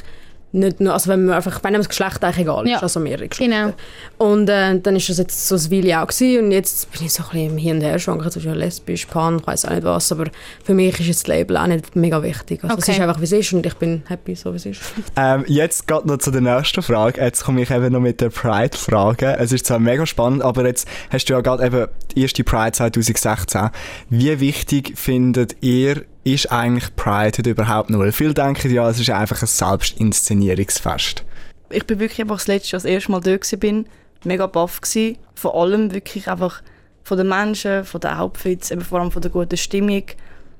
nicht 0.52 0.80
nur, 0.80 0.92
also 0.92 1.10
wenn 1.10 1.26
man 1.26 1.36
einfach, 1.36 1.62
wenn 1.62 1.68
einem 1.74 1.80
das 1.80 1.88
Geschlecht 1.88 2.22
eigentlich 2.24 2.38
egal 2.38 2.64
ist, 2.64 2.70
Ja. 2.72 2.78
also 2.78 2.98
mehrere 3.00 3.28
Geschlechter. 3.28 3.54
Genau. 3.66 3.74
Und 4.18 4.48
äh, 4.48 4.78
dann 4.80 4.96
ist 4.96 5.08
das 5.08 5.18
jetzt 5.18 5.46
so 5.48 5.54
ein 5.54 5.70
Weile 5.70 6.02
auch 6.02 6.06
gewesen. 6.08 6.44
und 6.46 6.52
jetzt 6.52 6.90
bin 6.92 7.06
ich 7.06 7.12
so 7.12 7.22
ein 7.22 7.28
bisschen 7.30 7.50
im 7.50 7.56
Hin 7.58 7.76
und 7.76 7.82
Her 7.82 7.98
schwanken 7.98 8.30
zwischen 8.30 8.54
lesbisch, 8.54 9.06
pan, 9.06 9.38
ich 9.40 9.46
weiß 9.46 9.64
auch 9.66 9.70
nicht 9.70 9.84
was, 9.84 10.10
aber 10.12 10.24
für 10.64 10.74
mich 10.74 10.98
ist 10.98 11.06
jetzt 11.06 11.20
das 11.22 11.26
Label 11.28 11.56
auch 11.56 11.66
nicht 11.66 11.94
mega 11.94 12.22
wichtig. 12.22 12.64
Also 12.64 12.76
es 12.78 12.82
Okay. 12.84 12.92
ist 12.92 13.00
einfach 13.00 13.20
wie 13.20 13.24
es 13.24 13.32
ist 13.32 13.52
und 13.52 13.64
ich 13.64 13.74
bin 13.74 14.02
happy 14.08 14.34
so 14.34 14.52
wie 14.52 14.56
es 14.56 14.66
ist. 14.66 14.80
Ähm, 15.16 15.44
jetzt 15.48 15.86
geht 15.86 16.06
noch 16.06 16.18
zu 16.18 16.30
der 16.30 16.40
nächsten 16.40 16.82
Frage. 16.82 17.20
Jetzt 17.20 17.44
komme 17.44 17.60
ich 17.62 17.70
eben 17.70 17.92
noch 17.92 18.00
mit 18.00 18.20
der 18.20 18.30
Pride-Frage. 18.30 19.36
Es 19.38 19.52
ist 19.52 19.66
zwar 19.66 19.78
mega 19.78 20.06
spannend, 20.06 20.42
aber 20.42 20.66
jetzt 20.66 20.86
hast 21.10 21.26
du 21.26 21.34
ja 21.34 21.40
gerade 21.40 21.64
eben 21.66 21.86
die 22.14 22.22
erste 22.22 22.42
Pride 22.44 22.72
2016. 22.72 23.70
Wie 24.08 24.40
wichtig 24.40 24.92
findet 24.96 25.56
ihr, 25.62 26.04
ist 26.24 26.52
eigentlich 26.52 26.94
Pride 26.96 27.38
heute 27.38 27.50
überhaupt? 27.50 27.90
Weil 27.90 28.12
viele 28.12 28.34
denken 28.34 28.72
ja, 28.72 28.88
es 28.88 29.00
ist 29.00 29.10
einfach 29.10 29.42
ein 29.42 29.46
Selbstinszenierungsfest. 29.48 31.24
ich 31.70 31.86
bin 31.86 32.00
wirklich 32.00 32.20
einfach 32.20 32.36
das 32.36 32.46
letzte 32.46 32.72
Jahr 32.72 32.82
das 32.82 32.90
erste 32.90 33.12
Mal 33.12 33.20
gewesen 33.20 33.58
bin, 33.58 33.86
mega 34.24 34.46
baff 34.46 34.80
gsi. 34.80 35.18
Vor 35.34 35.54
allem 35.54 35.92
wirklich 35.92 36.28
einfach 36.28 36.62
von 37.04 37.16
den 37.16 37.28
Menschen, 37.28 37.84
von 37.84 38.00
den 38.00 38.10
Outfits, 38.10 38.70
eben 38.70 38.82
vor 38.82 39.00
allem 39.00 39.10
von 39.10 39.22
der 39.22 39.30
guten 39.30 39.56
Stimmung, 39.56 40.04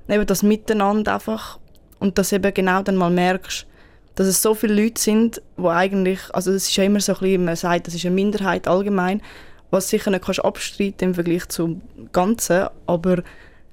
eben 0.09 0.27
das 0.27 0.43
Miteinander 0.43 1.15
einfach 1.15 1.59
und 1.99 2.19
dass 2.19 2.33
eben 2.33 2.55
genau 2.55 2.83
dann 2.83 2.97
mal 2.97 3.11
merkst, 3.11 3.67
dass 4.15 4.27
es 4.27 4.43
so 4.43 4.55
viele 4.55 4.83
Leute 4.83 5.01
sind, 5.01 5.43
wo 5.57 5.69
eigentlich, 5.69 6.21
also 6.33 6.51
es 6.51 6.69
ist 6.69 6.77
ja 6.77 6.85
immer 6.85 7.01
so 7.01 7.13
ein 7.13 7.19
bisschen, 7.21 7.45
man 7.45 7.57
sagt, 7.57 7.87
das 7.87 7.95
ist 7.95 8.05
eine 8.05 8.15
Minderheit 8.15 8.67
allgemein, 8.67 9.23
was 9.71 9.89
sicher 9.89 10.11
nicht 10.11 10.25
kannst 10.25 10.45
abstreiten 10.45 11.11
im 11.11 11.15
Vergleich 11.15 11.49
zum 11.49 11.83
Ganzen, 12.13 12.67
aber 12.87 13.23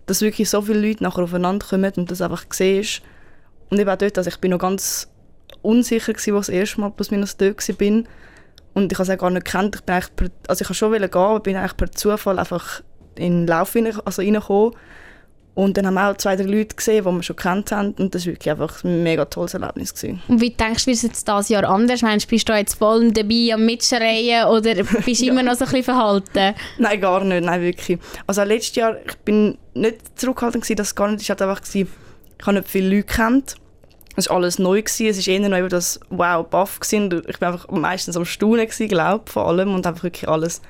dass 0.07 0.21
wirklich 0.21 0.49
so 0.49 0.61
viele 0.61 0.79
Leute 0.79 1.03
nachher 1.03 1.23
aufeinander 1.23 1.65
kommen 1.67 1.93
und 1.97 2.09
das 2.09 2.21
einfach 2.21 2.45
siehst. 2.49 3.01
Und 3.69 3.79
eben 3.79 3.89
auch 3.89 3.97
dort, 3.97 4.17
also 4.17 4.29
ich 4.29 4.37
bin 4.37 4.51
noch 4.51 4.59
ganz 4.59 5.09
unsicher 5.61 6.13
gewesen, 6.13 6.35
als 6.35 6.49
ich 6.49 6.55
das 6.55 6.59
erste 6.59 6.81
Mal 6.81 6.91
plus 6.91 7.11
minus 7.11 7.37
dort 7.37 7.67
war. 7.67 7.75
bin. 7.75 8.07
Und 8.73 8.91
ich 8.91 8.97
habe 8.97 9.09
es 9.11 9.15
auch 9.15 9.21
gar 9.21 9.29
nicht 9.29 9.45
gekannt. 9.45 9.75
Ich 9.75 9.81
bin 9.83 9.95
eigentlich 9.95 10.15
per, 10.15 10.29
also 10.47 10.61
ich 10.61 10.69
wollte 10.69 10.73
schon 10.75 10.91
gehen, 10.93 11.21
aber 11.21 11.39
bin 11.41 11.55
eigentlich 11.55 11.77
per 11.77 11.91
Zufall 11.91 12.39
einfach 12.39 12.81
in 13.15 13.41
den 13.41 13.47
Lauf 13.47 13.75
rein, 13.75 13.91
also 14.05 14.21
reingekommen. 14.21 14.73
Und 15.57 15.75
dann 15.75 15.87
haben 15.87 15.95
wir 15.95 16.11
auch 16.11 16.17
zwei, 16.17 16.35
drei 16.35 16.43
Leute 16.43 16.75
gesehen, 16.75 17.03
die 17.03 17.11
wir 17.11 17.23
schon 17.23 17.35
kennt 17.35 17.71
haben. 17.71 17.93
Und 17.93 18.13
das 18.13 18.27
war 18.27 18.33
wirklich 18.33 18.51
einfach 18.51 18.83
ein 18.83 19.01
mega 19.01 19.25
tolles 19.25 19.55
Erlebnis. 19.55 19.91
Gewesen. 19.91 20.21
Und 20.27 20.39
wie 20.39 20.51
denkst 20.51 20.83
du, 20.83 20.87
wird 20.91 20.97
es 20.97 21.01
jetzt 21.01 21.27
dieses 21.27 21.49
Jahr 21.49 21.63
anders? 21.63 22.03
Meinst 22.03 22.27
du, 22.27 22.29
bist 22.29 22.47
du 22.47 22.53
jetzt 22.53 22.75
voll 22.75 23.11
dabei 23.11 23.49
am 23.55 23.65
Mitschreien 23.65 24.45
oder 24.49 24.75
bist 25.05 25.23
du 25.23 25.25
immer 25.25 25.41
noch 25.41 25.55
so 25.55 25.65
ein 25.65 25.71
bisschen 25.71 25.85
verhalten? 25.85 26.53
Nein, 26.77 27.01
gar 27.01 27.23
nicht, 27.23 27.43
nein, 27.43 27.59
wirklich. 27.59 27.97
Also 28.27 28.43
letztes 28.43 28.75
Jahr, 28.75 28.97
ich 29.03 29.17
bin 29.25 29.57
nicht 29.73 30.19
zurückhaltend 30.19 30.63
gewesen, 30.63 30.77
das 30.77 30.93
gar 30.93 31.07
nicht, 31.09 31.21
es 31.21 31.29
war 31.29 31.37
halt 31.37 31.49
einfach, 31.49 31.63
gewesen, 31.63 31.91
ich 32.39 32.45
habe 32.45 32.57
nicht 32.57 32.69
viele 32.69 32.95
Leute 32.95 33.07
kennt. 33.07 33.55
Es 34.15 34.29
war 34.29 34.35
alles 34.35 34.59
neu, 34.59 34.83
gewesen. 34.83 35.07
es 35.07 35.25
war 35.25 35.33
eher 35.33 35.49
noch 35.49 35.57
eben 35.57 35.69
das 35.69 35.99
«Wow, 36.11 36.45
baff» 36.45 36.79
gewesen. 36.79 37.11
Und 37.11 37.27
Ich 37.27 37.41
war 37.41 37.53
einfach 37.53 37.67
meistens 37.71 38.15
am 38.15 38.25
Staunen, 38.25 38.67
glaube 38.67 39.23
ich, 39.25 39.31
vor 39.31 39.47
allem. 39.47 39.73
Und 39.73 39.87
einfach 39.87 40.03
wirklich 40.03 40.29
alles 40.29 40.61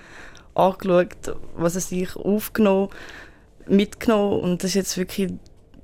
angeschaut, 0.56 1.36
was 1.58 1.76
es 1.76 1.90
sich 1.90 2.16
aufgenommen, 2.16 2.88
mitgenommen. 3.70 4.40
Und 4.42 4.64
das 4.64 4.72
ist 4.72 4.76
jetzt 4.76 4.98
wirklich, 4.98 5.34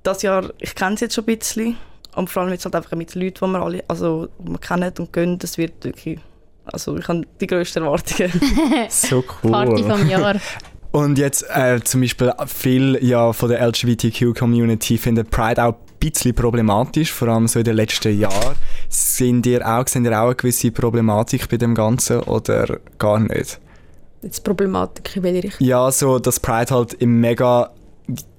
das 0.03 0.21
Jahr, 0.21 0.49
ich 0.59 0.75
kenne 0.75 0.95
es 0.95 1.01
jetzt 1.01 1.15
schon 1.15 1.25
ein 1.25 1.37
bisschen. 1.37 1.77
Und 2.15 2.29
vor 2.29 2.43
allem 2.43 2.51
jetzt 2.51 2.65
halt 2.65 2.75
einfach 2.75 2.95
mit 2.95 3.15
den 3.15 3.23
Leuten, 3.23 3.45
die 3.45 3.51
wir 3.51 3.61
alle, 3.61 3.83
also, 3.87 4.27
wir 4.37 4.59
kennen 4.59 4.93
und 4.99 5.11
kennen, 5.11 5.39
das 5.39 5.57
wird 5.57 5.83
wirklich, 5.83 6.19
also 6.65 6.95
ich 6.97 7.07
habe 7.07 7.23
die 7.41 7.47
grössten 7.47 7.83
Erwartungen. 7.83 8.31
So 8.89 9.23
cool. 9.43 9.51
Party 9.51 9.83
vom 9.83 10.07
Jahr. 10.07 10.35
Und 10.93 11.17
jetzt 11.17 11.43
äh, 11.49 11.79
zum 11.83 12.01
Beispiel 12.01 12.31
viel 12.45 12.99
ja, 13.01 13.33
von 13.33 13.49
der 13.49 13.67
LGBTQ-Community 13.67 14.99
finden 14.99 15.25
Pride 15.25 15.63
auch 15.63 15.73
ein 15.73 15.79
bisschen 15.99 16.35
problematisch, 16.35 17.11
vor 17.11 17.29
allem 17.29 17.47
so 17.47 17.57
in 17.57 17.65
den 17.65 17.75
letzten 17.75 18.15
Jahren. 18.15 18.55
Sind 18.89 19.47
ihr 19.47 19.67
auch, 19.67 19.87
sind 19.87 20.05
ihr 20.05 20.11
auch 20.11 20.27
eine 20.27 20.35
gewisse 20.35 20.71
Problematik 20.71 21.49
bei 21.49 21.57
dem 21.57 21.73
Ganzen 21.73 22.19
oder 22.19 22.77
gar 22.99 23.19
nicht? 23.19 23.59
Jetzt 24.23 24.43
Problematik 24.43 25.17
in 25.17 25.23
welche 25.23 25.43
Richtung? 25.43 25.67
Ja, 25.67 25.91
so 25.91 26.17
dass 26.17 26.39
Pride 26.39 26.73
halt 26.73 26.93
im 26.93 27.19
mega 27.19 27.71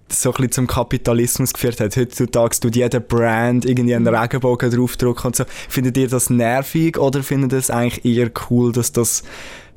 so 0.08 0.30
ein 0.30 0.34
bisschen 0.34 0.52
zum 0.52 0.66
Kapitalismus 0.66 1.52
geführt 1.52 1.80
hat. 1.80 1.96
Heutzutage 1.96 2.60
tut 2.60 2.76
jeder 2.76 3.00
Brand 3.00 3.64
irgendwie 3.64 3.94
einen 3.94 4.06
Regenbogen 4.06 4.70
draufdrucken 4.70 5.28
und 5.28 5.36
so. 5.36 5.44
Findet 5.68 5.96
ihr 5.96 6.08
das 6.08 6.30
nervig 6.30 6.98
oder 6.98 7.22
findet 7.22 7.52
ihr 7.52 7.58
es 7.58 7.70
eigentlich 7.70 8.04
eher 8.04 8.30
cool, 8.48 8.72
dass 8.72 8.92
das, 8.92 9.24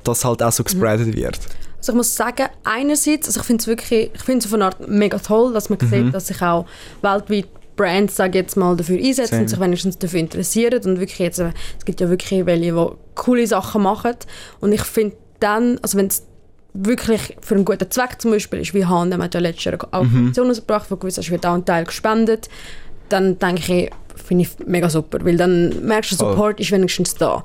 das 0.04 0.24
halt 0.24 0.42
auch 0.42 0.52
so 0.52 0.64
gespreadet 0.64 1.14
wird? 1.16 1.38
Also 1.78 1.92
ich 1.92 1.96
muss 1.96 2.14
sagen, 2.14 2.46
einerseits, 2.64 3.28
also 3.28 3.40
ich 3.40 3.46
finde 3.46 3.62
es 3.62 3.66
wirklich, 3.66 4.10
ich 4.12 4.22
finde 4.22 4.40
es 4.40 4.46
auf 4.46 4.54
eine 4.54 4.66
Art 4.66 4.88
mega 4.88 5.18
toll, 5.18 5.52
dass 5.52 5.70
man 5.70 5.78
sieht, 5.80 6.12
dass 6.12 6.26
sich 6.28 6.42
auch 6.42 6.66
weltweit 7.02 7.48
Brands, 7.76 8.16
sage 8.16 8.38
jetzt 8.38 8.56
mal, 8.56 8.76
dafür 8.76 8.98
einsetzen 8.98 9.30
Same. 9.30 9.42
und 9.42 9.48
sich 9.48 9.60
wenigstens 9.60 9.98
dafür 9.98 10.18
interessieren 10.18 10.80
und 10.84 10.98
wirklich 10.98 11.20
jetzt, 11.20 11.38
äh, 11.38 11.52
es 11.78 11.84
gibt 11.84 12.00
ja 12.00 12.10
wirklich 12.10 12.44
welche, 12.44 12.72
die 12.72 12.88
coole 13.14 13.46
Sachen 13.46 13.82
machen 13.82 14.16
und 14.60 14.72
ich 14.72 14.82
finde 14.82 15.16
dann, 15.40 15.78
also 15.82 15.98
wenn 15.98 16.06
es 16.06 16.24
wirklich 16.74 17.36
für 17.40 17.54
einen 17.54 17.64
guten 17.64 17.90
Zweck 17.90 18.20
zum 18.20 18.30
Beispiel 18.30 18.60
ist, 18.60 18.74
wie 18.74 18.84
H&M 18.84 19.22
hat 19.22 19.34
ja 19.34 19.40
letztes 19.40 19.64
Jahr 19.64 19.78
auch 19.90 20.00
eine 20.02 20.28
Aktion 20.28 20.48
rausgebracht, 20.48 20.90
wo 20.90 20.96
gewiss 20.96 21.18
ist, 21.18 21.30
wird 21.30 21.44
auch 21.46 21.54
ein 21.54 21.64
Teil 21.64 21.84
gespendet, 21.84 22.48
dann 23.08 23.38
denke 23.38 23.74
ich, 23.74 23.90
finde 24.16 24.44
ich 24.44 24.66
mega 24.66 24.88
super, 24.90 25.18
weil 25.24 25.36
dann 25.36 25.84
merkst 25.84 26.12
du. 26.12 26.16
Support 26.16 26.60
ist 26.60 26.70
wenigstens 26.70 27.14
da. 27.14 27.42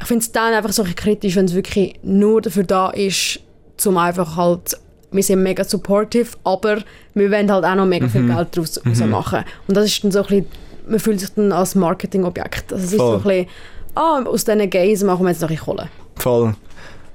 Ich 0.00 0.06
finde 0.06 0.22
es 0.22 0.32
dann 0.32 0.52
einfach 0.52 0.72
so 0.72 0.82
ein 0.82 0.94
kritisch, 0.94 1.36
wenn 1.36 1.46
es 1.46 1.54
wirklich 1.54 1.94
nur 2.02 2.42
dafür 2.42 2.64
da 2.64 2.90
ist, 2.90 3.40
zum 3.76 3.96
einfach 3.96 4.36
halt, 4.36 4.76
wir 5.10 5.22
sind 5.22 5.42
mega 5.42 5.64
supportive, 5.64 6.36
aber 6.44 6.78
wir 7.14 7.30
wollen 7.30 7.50
halt 7.50 7.64
auch 7.64 7.74
noch 7.74 7.86
mega 7.86 8.08
viel 8.08 8.26
Geld 8.26 8.48
daraus 8.52 8.80
mhm. 8.84 9.10
machen. 9.10 9.44
Und 9.68 9.76
das 9.76 9.86
ist 9.86 10.04
dann 10.04 10.10
so 10.10 10.20
ein 10.20 10.26
bisschen, 10.26 10.46
man 10.88 10.98
fühlt 10.98 11.20
sich 11.20 11.30
dann 11.34 11.52
als 11.52 11.74
Marketingobjekt. 11.74 12.72
Also 12.72 12.84
es 12.84 12.92
ist 12.92 12.98
so 12.98 13.14
ein 13.14 13.22
bisschen, 13.22 13.46
ah, 13.94 14.22
aus 14.24 14.44
diesen 14.44 14.68
Gays 14.68 15.02
machen 15.02 15.24
wir 15.24 15.30
jetzt 15.30 15.40
noch 15.40 15.48
ein 15.48 15.56
bisschen 15.56 15.76
Kohle. 15.76 15.88
Voll. 16.16 16.54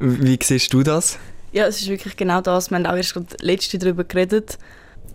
Wie 0.02 0.40
siehst 0.42 0.74
du 0.74 0.84
das? 0.84 1.20
Ja, 1.52 1.66
es 1.68 1.82
ist 1.82 1.90
wirklich 1.90 2.16
genau 2.18 2.42
das. 2.42 2.72
Wir 2.72 2.78
haben 2.78 2.86
auch 2.86 2.96
erst 2.96 3.14
gerade 3.14 3.28
letzte 3.42 3.78
darüber 3.78 4.04
geredet. 4.04 4.58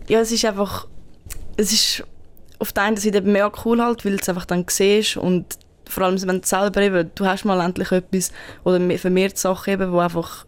Ja, 0.07 0.19
es 0.21 0.31
ist 0.31 0.45
einfach, 0.45 0.87
es 1.57 1.71
ist 1.73 2.03
auf 2.59 2.71
der 2.73 2.83
einen 2.83 2.97
Seite 2.97 3.17
eben 3.17 3.31
mega 3.31 3.51
cool 3.65 3.81
halt, 3.81 4.05
weil 4.05 4.13
du 4.15 4.21
es 4.21 4.29
einfach 4.29 4.45
dann 4.45 4.65
siehst 4.69 5.17
und 5.17 5.45
vor 5.89 6.03
allem, 6.03 6.21
wenn 6.27 6.41
du 6.41 6.47
selber 6.47 6.81
eben, 6.81 7.11
du 7.15 7.25
hast 7.25 7.45
mal 7.45 7.59
endlich 7.63 7.91
etwas 7.91 8.31
oder 8.63 8.79
vermehrt 8.97 9.37
Sachen 9.37 9.73
eben, 9.73 9.91
wo 9.91 9.99
einfach 9.99 10.45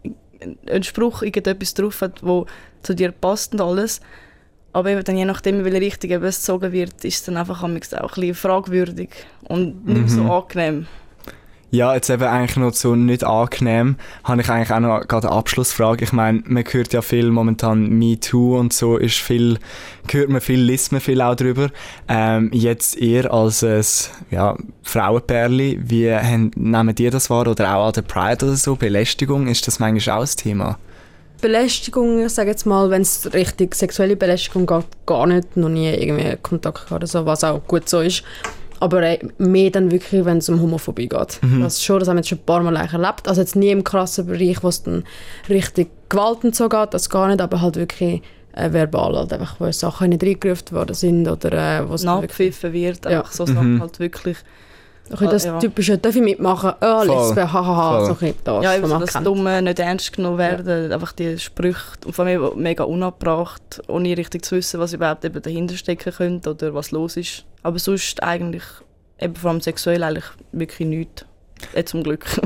ein 0.68 0.82
Spruch, 0.82 1.22
irgendetwas 1.22 1.74
drauf 1.74 2.00
hat, 2.00 2.22
wo 2.22 2.46
zu 2.82 2.94
dir 2.94 3.10
passt 3.12 3.52
und 3.52 3.60
alles. 3.60 4.00
Aber 4.72 4.90
eben 4.90 5.02
dann 5.04 5.16
je 5.16 5.24
nachdem, 5.24 5.58
in 5.58 5.64
welche 5.64 5.80
Richtung 5.80 6.10
eben 6.10 6.22
gezogen 6.22 6.72
wird, 6.72 7.04
ist 7.04 7.14
es 7.16 7.22
dann 7.24 7.36
einfach 7.36 7.62
auch 7.62 7.68
ein 7.68 7.74
bisschen 7.80 8.34
fragwürdig 8.34 9.10
und 9.48 9.84
nicht 9.86 9.98
mehr 9.98 10.08
so 10.08 10.22
Mhm. 10.24 10.30
angenehm. 10.30 10.86
Ja, 11.72 11.94
jetzt 11.94 12.10
eben 12.10 12.24
eigentlich 12.24 12.56
noch 12.56 12.74
so 12.74 12.96
nicht 12.96 13.22
angenehm, 13.22 13.94
habe 14.24 14.40
ich 14.40 14.48
eigentlich 14.48 14.72
auch 14.72 14.80
noch 14.80 15.06
gerade 15.06 15.28
eine 15.28 15.36
Abschlussfrage. 15.36 16.02
Ich 16.02 16.12
meine, 16.12 16.42
man 16.46 16.64
hört 16.68 16.92
ja 16.92 17.00
viel 17.00 17.30
momentan 17.30 17.90
MeToo 17.90 18.58
und 18.58 18.72
so 18.72 18.96
ist 18.96 19.18
viel, 19.18 19.58
hört 20.10 20.30
man 20.30 20.40
viel, 20.40 20.60
liest 20.60 20.90
man 20.90 21.00
viel 21.00 21.20
auch 21.22 21.36
drüber. 21.36 21.68
Ähm, 22.08 22.50
jetzt 22.52 22.96
ihr 22.96 23.32
als 23.32 23.62
ein 23.62 23.84
ja, 24.32 24.56
Frauenpärli, 24.82 25.78
wie 25.84 26.12
haben, 26.12 26.50
nehmen 26.56 26.92
die 26.92 27.08
das 27.08 27.30
wahr 27.30 27.46
oder 27.46 27.76
auch 27.76 27.86
an 27.86 27.92
der 27.92 28.02
Pride 28.02 28.46
oder 28.46 28.56
so, 28.56 28.74
Belästigung, 28.74 29.46
ist 29.46 29.68
das 29.68 29.78
manchmal 29.78 30.18
auch 30.18 30.22
ein 30.22 30.36
Thema? 30.36 30.78
Belästigung, 31.40 32.26
ich 32.26 32.32
sage 32.32 32.50
jetzt 32.50 32.66
mal, 32.66 32.90
wenn 32.90 33.02
es 33.02 33.32
richtig 33.32 33.76
sexuelle 33.76 34.16
Belästigung 34.16 34.66
geht, 34.66 34.86
gar 35.06 35.26
nicht, 35.28 35.56
noch 35.56 35.68
nie 35.68 35.88
irgendwie 35.88 36.36
Kontakt 36.42 36.86
gehabt 36.86 36.92
oder 36.92 37.06
so, 37.06 37.24
was 37.26 37.44
auch 37.44 37.64
gut 37.66 37.88
so 37.88 38.00
ist. 38.00 38.24
Aber 38.80 39.02
äh, 39.02 39.18
mehr 39.38 39.70
dann 39.70 39.90
wirklich, 39.90 40.24
wenn 40.24 40.38
es 40.38 40.48
um 40.48 40.60
Homophobie 40.60 41.08
geht. 41.08 41.38
Das 41.60 41.82
schon, 41.84 41.98
das 42.00 42.08
haben 42.08 42.16
wir 42.16 42.20
jetzt 42.20 42.28
schon 42.30 42.38
ein 42.38 42.44
paar 42.46 42.62
Mal 42.62 42.76
erlebt. 42.76 43.28
Also 43.28 43.40
jetzt 43.42 43.54
nie 43.54 43.70
im 43.70 43.84
krassen 43.84 44.26
Bereich, 44.26 44.62
wo 44.62 44.68
es 44.68 44.82
dann 44.82 45.04
richtig 45.48 45.88
Gewalt 46.08 46.44
und 46.44 46.56
so 46.56 46.68
geht, 46.68 46.92
das 46.94 47.08
gar 47.10 47.28
nicht, 47.28 47.40
aber 47.40 47.60
halt 47.60 47.76
wirklich 47.76 48.22
äh, 48.52 48.72
verbal, 48.72 49.14
halt 49.16 49.32
einfach, 49.32 49.60
wo 49.60 49.70
Sachen 49.70 50.08
nicht 50.08 50.22
reingerufen 50.24 50.72
worden 50.72 50.94
sind 50.94 51.28
oder 51.28 51.52
äh, 51.80 51.88
wo 51.88 51.94
es 51.94 52.02
Nachgepfiffen 52.04 52.72
wird, 52.72 53.04
Ja. 53.04 53.20
einfach 53.20 53.32
so 53.32 53.46
Sachen 53.46 53.80
halt 53.80 54.00
wirklich. 54.00 54.38
ein 54.38 55.10
bisschen 55.10 55.30
das 55.30 55.44
Ja. 55.44 55.58
typische, 55.58 55.98
darf 55.98 56.16
ich 56.16 56.22
mitmachen? 56.22 56.72
Oh, 56.80 57.04
Voll. 57.04 57.08
Lesbe, 57.28 57.52
hahaha, 57.52 58.04
so 58.06 58.12
ein 58.12 58.16
bisschen 58.16 58.34
das, 58.44 58.64
Ja, 58.64 58.74
eben 58.76 58.86
so 58.86 58.98
das 58.98 59.12
kennt. 59.12 59.26
Dumme, 59.26 59.60
nicht 59.62 59.78
ernst 59.78 60.12
genommen 60.14 60.38
werden, 60.38 60.90
einfach 60.92 61.12
die 61.12 61.38
Sprüche 61.38 61.78
und 62.06 62.12
von 62.14 62.24
mir 62.24 62.52
mega 62.56 62.84
unabbracht, 62.84 63.82
ohne 63.88 64.16
richtig 64.16 64.44
zu 64.44 64.56
wissen, 64.56 64.80
was 64.80 64.92
überhaupt 64.94 65.24
eben 65.24 65.40
dahinter 65.42 65.76
stecken 65.76 66.12
könnte 66.12 66.50
oder 66.50 66.74
was 66.74 66.90
los 66.92 67.16
ist. 67.16 67.44
Aber 67.62 67.78
sonst 67.78 68.22
eigentlich, 68.22 68.64
eben 69.18 69.36
vor 69.36 69.50
allem 69.50 69.60
sexuell 69.60 70.02
eigentlich 70.02 70.26
wirklich 70.52 70.88
nichts. 70.88 71.24
Äh, 71.74 71.84
zum 71.84 72.02
Glück. 72.02 72.24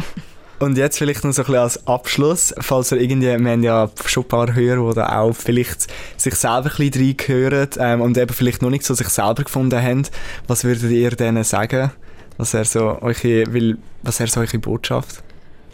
Und 0.60 0.78
jetzt 0.78 0.98
vielleicht 0.98 1.24
noch 1.24 1.32
so 1.32 1.42
ein 1.42 1.46
bisschen 1.46 1.60
als 1.60 1.86
Abschluss, 1.86 2.54
falls 2.60 2.92
ihr 2.92 3.00
irgendwie, 3.00 3.26
wir 3.26 3.50
haben 3.50 3.62
ja 3.62 3.90
schon 4.06 4.22
ein 4.22 4.28
paar 4.28 4.54
Hörer, 4.54 4.88
die 4.88 4.94
da 4.94 5.20
auch 5.20 5.32
vielleicht 5.32 5.88
sich 6.16 6.34
selber 6.36 6.70
ein 6.70 6.90
bisschen 6.90 7.06
reingehören 7.06 7.68
ähm, 7.78 8.00
und 8.00 8.16
eben 8.16 8.32
vielleicht 8.32 8.62
noch 8.62 8.70
nicht 8.70 8.84
so 8.84 8.94
sich 8.94 9.08
selber 9.08 9.42
gefunden 9.42 9.82
haben, 9.82 10.04
was 10.46 10.64
würdet 10.64 10.90
ihr 10.90 11.10
denen 11.10 11.44
sagen? 11.44 11.90
Was 12.38 12.54
wäre 12.54 12.64
so 12.64 12.98
eure, 13.00 13.52
will, 13.52 13.78
was 14.02 14.20
wäre 14.20 14.30
so 14.30 14.40
eure 14.40 14.58
Botschaft? 14.58 15.22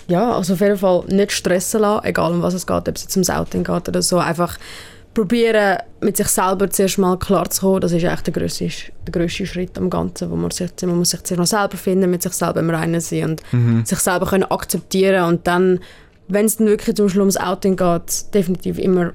Ja, 0.09 0.33
also 0.33 0.55
auf 0.55 0.61
jeden 0.61 0.79
Fall 0.79 1.05
nicht 1.07 1.33
stressen 1.33 1.83
lassen, 1.83 2.05
egal 2.07 2.33
um 2.33 2.43
was 2.43 2.55
es 2.55 2.67
geht, 2.67 2.89
ob 2.89 2.97
es 2.97 3.03
jetzt 3.03 3.17
ums 3.17 3.31
Outing 3.31 3.65
geht 3.65 3.89
oder 3.89 4.03
so. 4.03 4.19
Einfach 4.19 4.59
probieren, 5.15 5.79
mit 6.01 6.17
sich 6.17 6.29
selber 6.29 6.71
zuerst 6.71 6.99
mal 6.99 7.19
klar 7.19 7.49
zu 7.51 7.63
kommen. 7.63 7.81
Das 7.81 7.93
ist 7.93 8.05
echt 8.05 8.27
der 8.27 8.33
grösste, 8.33 8.69
der 9.07 9.13
grösste 9.13 9.47
Schritt 9.47 9.77
am 9.79 9.91
Ganzen, 9.91 10.31
wo 10.31 10.37
man 10.37 10.51
sich, 10.51 10.71
man 10.83 10.99
muss 10.99 11.11
sich 11.11 11.23
zuerst 11.23 11.39
mal 11.39 11.47
selber 11.47 11.77
finden, 11.77 12.11
mit 12.11 12.23
sich 12.23 12.33
selber 12.33 12.61
im 12.61 12.71
Reinen 12.71 13.01
sein 13.01 13.37
und 13.53 13.87
sich 13.87 13.99
selber 13.99 14.27
können 14.27 14.45
akzeptieren 14.45 15.25
und 15.25 15.47
dann, 15.47 15.81
wenn 16.29 16.47
es 16.47 16.57
dann 16.57 16.69
wirklich 16.69 16.97
zum 16.97 17.09
Schluss 17.09 17.37
ums 17.37 17.37
Outing 17.37 17.77
geht, 17.77 18.35
definitiv 18.35 18.79
immer 18.79 19.13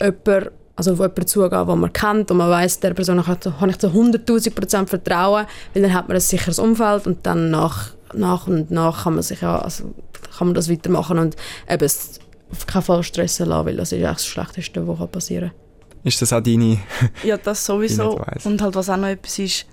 jemand, 0.00 0.50
also 0.76 0.92
auf 0.92 0.98
jemanden 0.98 1.26
zugehen, 1.26 1.66
den 1.66 1.80
man 1.80 1.92
kennt 1.92 2.30
und 2.30 2.36
man 2.36 2.50
weiß, 2.50 2.80
der 2.80 2.94
Person 2.94 3.26
habe 3.26 3.38
ich 3.70 3.78
zu 3.78 3.88
100'000 3.88 4.54
Prozent 4.54 4.90
Vertrauen, 4.90 5.46
weil 5.72 5.82
dann 5.82 5.94
hat 5.94 6.08
man 6.08 6.16
ein 6.16 6.20
sicheres 6.20 6.58
Umfeld 6.58 7.06
und 7.06 7.24
dann 7.26 7.50
nach, 7.50 7.90
nach 8.14 8.46
und 8.46 8.70
nach 8.70 9.04
kann 9.04 9.14
man 9.14 9.22
sich 9.22 9.40
ja, 9.40 9.58
also 9.58 9.94
kann 10.36 10.48
man 10.48 10.54
das 10.54 10.70
weitermachen 10.70 11.18
und 11.18 11.36
eben 11.68 11.84
es 11.84 12.20
auf 12.52 12.66
keinen 12.66 12.82
Fall 12.82 13.02
stressen 13.02 13.48
lassen, 13.48 13.66
weil 13.66 13.76
das 13.76 13.92
ist 13.92 14.02
echt 14.02 14.14
das 14.14 14.26
Schlechteste, 14.26 14.86
was 14.86 15.10
passieren 15.10 15.50
kann. 15.50 15.62
Ist 16.04 16.20
das 16.20 16.32
auch 16.32 16.40
deine? 16.40 16.78
ja, 17.24 17.36
das 17.36 17.64
sowieso. 17.64 18.20
Und 18.44 18.60
halt 18.60 18.74
was 18.74 18.90
auch 18.90 18.96
noch 18.96 19.08
etwas 19.08 19.38
ist, 19.38 19.66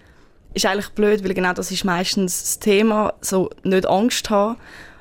ist 0.54 0.66
eigentlich 0.66 0.90
blöd, 0.90 1.24
weil 1.24 1.34
genau 1.34 1.54
das 1.54 1.72
ist 1.72 1.84
meistens 1.84 2.42
das 2.42 2.60
Thema, 2.60 3.14
so 3.22 3.50
nicht 3.64 3.88
Angst 3.88 4.30
haben, 4.30 4.58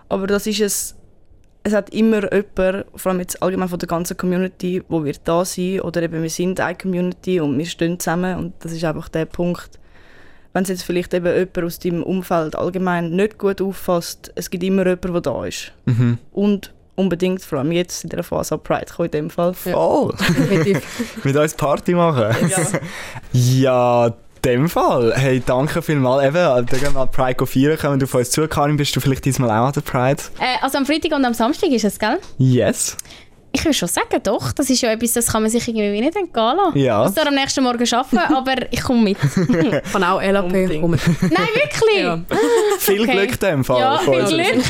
aber 0.09 0.27
das 0.27 0.47
ist 0.47 0.61
es, 0.61 0.95
es 1.63 1.75
hat 1.75 1.91
immer 1.91 2.33
jemand, 2.33 2.87
vor 2.95 3.13
allem 3.13 3.21
jetzt 3.21 3.43
allgemein 3.43 3.69
von 3.69 3.79
der 3.79 3.89
ganzen 3.89 4.17
Community, 4.17 4.83
wo 4.89 5.05
wir 5.05 5.15
da 5.25 5.45
sein 5.45 5.81
oder 5.81 6.03
eben 6.03 6.23
wir 6.23 6.31
sind 6.31 6.61
eine 6.61 6.77
Community 6.77 7.41
und 7.41 7.59
wir 7.59 7.67
stehen 7.67 7.99
zusammen 7.99 8.39
und 8.39 8.55
das 8.61 8.73
ist 8.73 8.85
einfach 8.85 9.09
der 9.09 9.27
Punkt. 9.27 9.79
Wenn 10.55 10.63
es 10.63 10.71
jetzt 10.71 10.83
vielleicht 10.83 11.13
eben 11.13 11.27
jemand 11.27 11.59
aus 11.59 11.79
deinem 11.79 12.03
Umfeld 12.03 12.57
allgemein 12.57 13.11
nicht 13.11 13.39
gut 13.39 13.61
auffasst, 13.61 14.33
es 14.35 14.49
gibt 14.49 14.65
immer 14.65 14.87
jemanden, 14.87 15.13
der 15.13 15.21
da 15.21 15.45
ist. 15.45 15.73
Mhm. 15.85 16.19
Und 16.33 16.73
unbedingt, 16.99 17.43
vor 17.43 17.59
allem 17.59 17.73
jetzt 17.73 18.05
in 18.05 18.11
der 18.11 18.23
Phase 18.23 18.55
an 18.55 18.61
Pride 18.63 18.87
kommen 18.95 19.07
in 19.07 19.13
dem 19.13 19.31
Fall. 19.31 19.55
Voll! 19.55 20.15
Definitiv. 20.19 20.83
Mit 21.25 21.37
uns 21.37 21.55
Party 21.55 21.95
machen? 21.95 22.37
Ja. 22.49 22.81
Ja, 23.33 24.07
in 24.07 24.15
dem 24.45 24.69
Fall. 24.69 25.13
Hey, 25.17 25.43
danke 25.45 25.81
vielmals. 25.83 26.25
Eben, 26.25 26.35
da 26.35 26.63
gehen 26.63 26.83
wir 26.83 26.91
mal 26.91 27.07
Pride 27.07 27.47
feiern. 27.47 27.79
Kommen 27.79 27.99
du 28.01 28.05
auf 28.07 28.15
uns 28.15 28.31
zu, 28.31 28.47
Karin? 28.49 28.77
Bist 28.77 28.95
du 28.95 29.01
vielleicht 29.01 29.25
diesmal 29.25 29.51
auch 29.51 29.67
an 29.67 29.73
der 29.73 29.81
Pride? 29.81 30.23
Äh, 30.39 30.63
also 30.63 30.79
am 30.79 30.87
Freitag 30.87 31.13
und 31.13 31.25
am 31.25 31.35
Samstag 31.35 31.71
ist 31.71 31.85
es, 31.85 31.99
gell? 31.99 32.19
Yes. 32.39 32.97
Ich 33.53 33.65
würde 33.65 33.75
schon 33.75 33.89
sagen, 33.89 34.21
doch. 34.23 34.53
Das 34.53 34.69
ist 34.71 34.83
ja 34.83 34.93
etwas, 34.93 35.13
das 35.15 35.27
kann 35.33 35.43
man 35.43 35.51
sich 35.51 35.67
irgendwie 35.67 36.01
nicht 36.01 36.15
entgehen 36.17 36.57
lassen. 36.57 36.79
Ja. 36.79 37.07
Ich 37.07 37.15
muss 37.17 37.27
am 37.27 37.35
nächsten 37.35 37.65
Morgen 37.65 37.85
arbeiten, 37.95 38.19
aber 38.35 38.55
ich 38.71 38.83
komme 38.83 39.03
mit. 39.03 39.19
Ich 39.89 39.93
kann 39.93 40.05
auch 40.05 40.21
LAP 40.23 40.81
kommen. 40.81 41.01
Nein, 41.21 41.49
wirklich? 41.55 42.01
Ja. 42.03 42.21
Viel 42.79 43.03
Okay. 43.03 43.13
Glück 43.13 43.33
in 43.33 43.39
dem 43.39 43.65
Fall. 43.65 43.81
Ja, 43.81 43.99
viel. 43.99 44.25
Glück. 44.25 44.65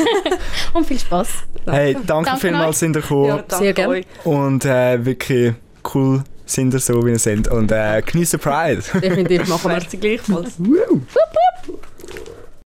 und 0.74 0.86
viel 0.86 0.98
Spaß. 0.98 1.28
Hey, 1.66 1.94
danke, 2.06 2.30
Danke 2.30 2.40
vielmals, 2.40 2.78
sind 2.78 2.96
ihr 2.96 3.02
gekommen. 3.02 3.26
Ja, 3.48 3.58
Sehr 3.58 3.72
gerne. 3.72 4.02
Und 4.24 4.64
äh, 4.64 5.04
wirklich 5.04 5.54
cool 5.94 6.22
sind 6.46 6.72
ihr 6.72 6.80
so, 6.80 7.04
wie 7.04 7.10
ihr 7.10 7.18
seid. 7.18 7.48
Und 7.48 7.70
äh, 7.72 8.00
geniessen 8.02 8.38
Pride. 8.40 8.82
Definitiv 9.02 9.48
machen 9.48 9.64
wir. 9.70 9.76
Merci 9.76 9.96
gleichfalls. 9.98 10.52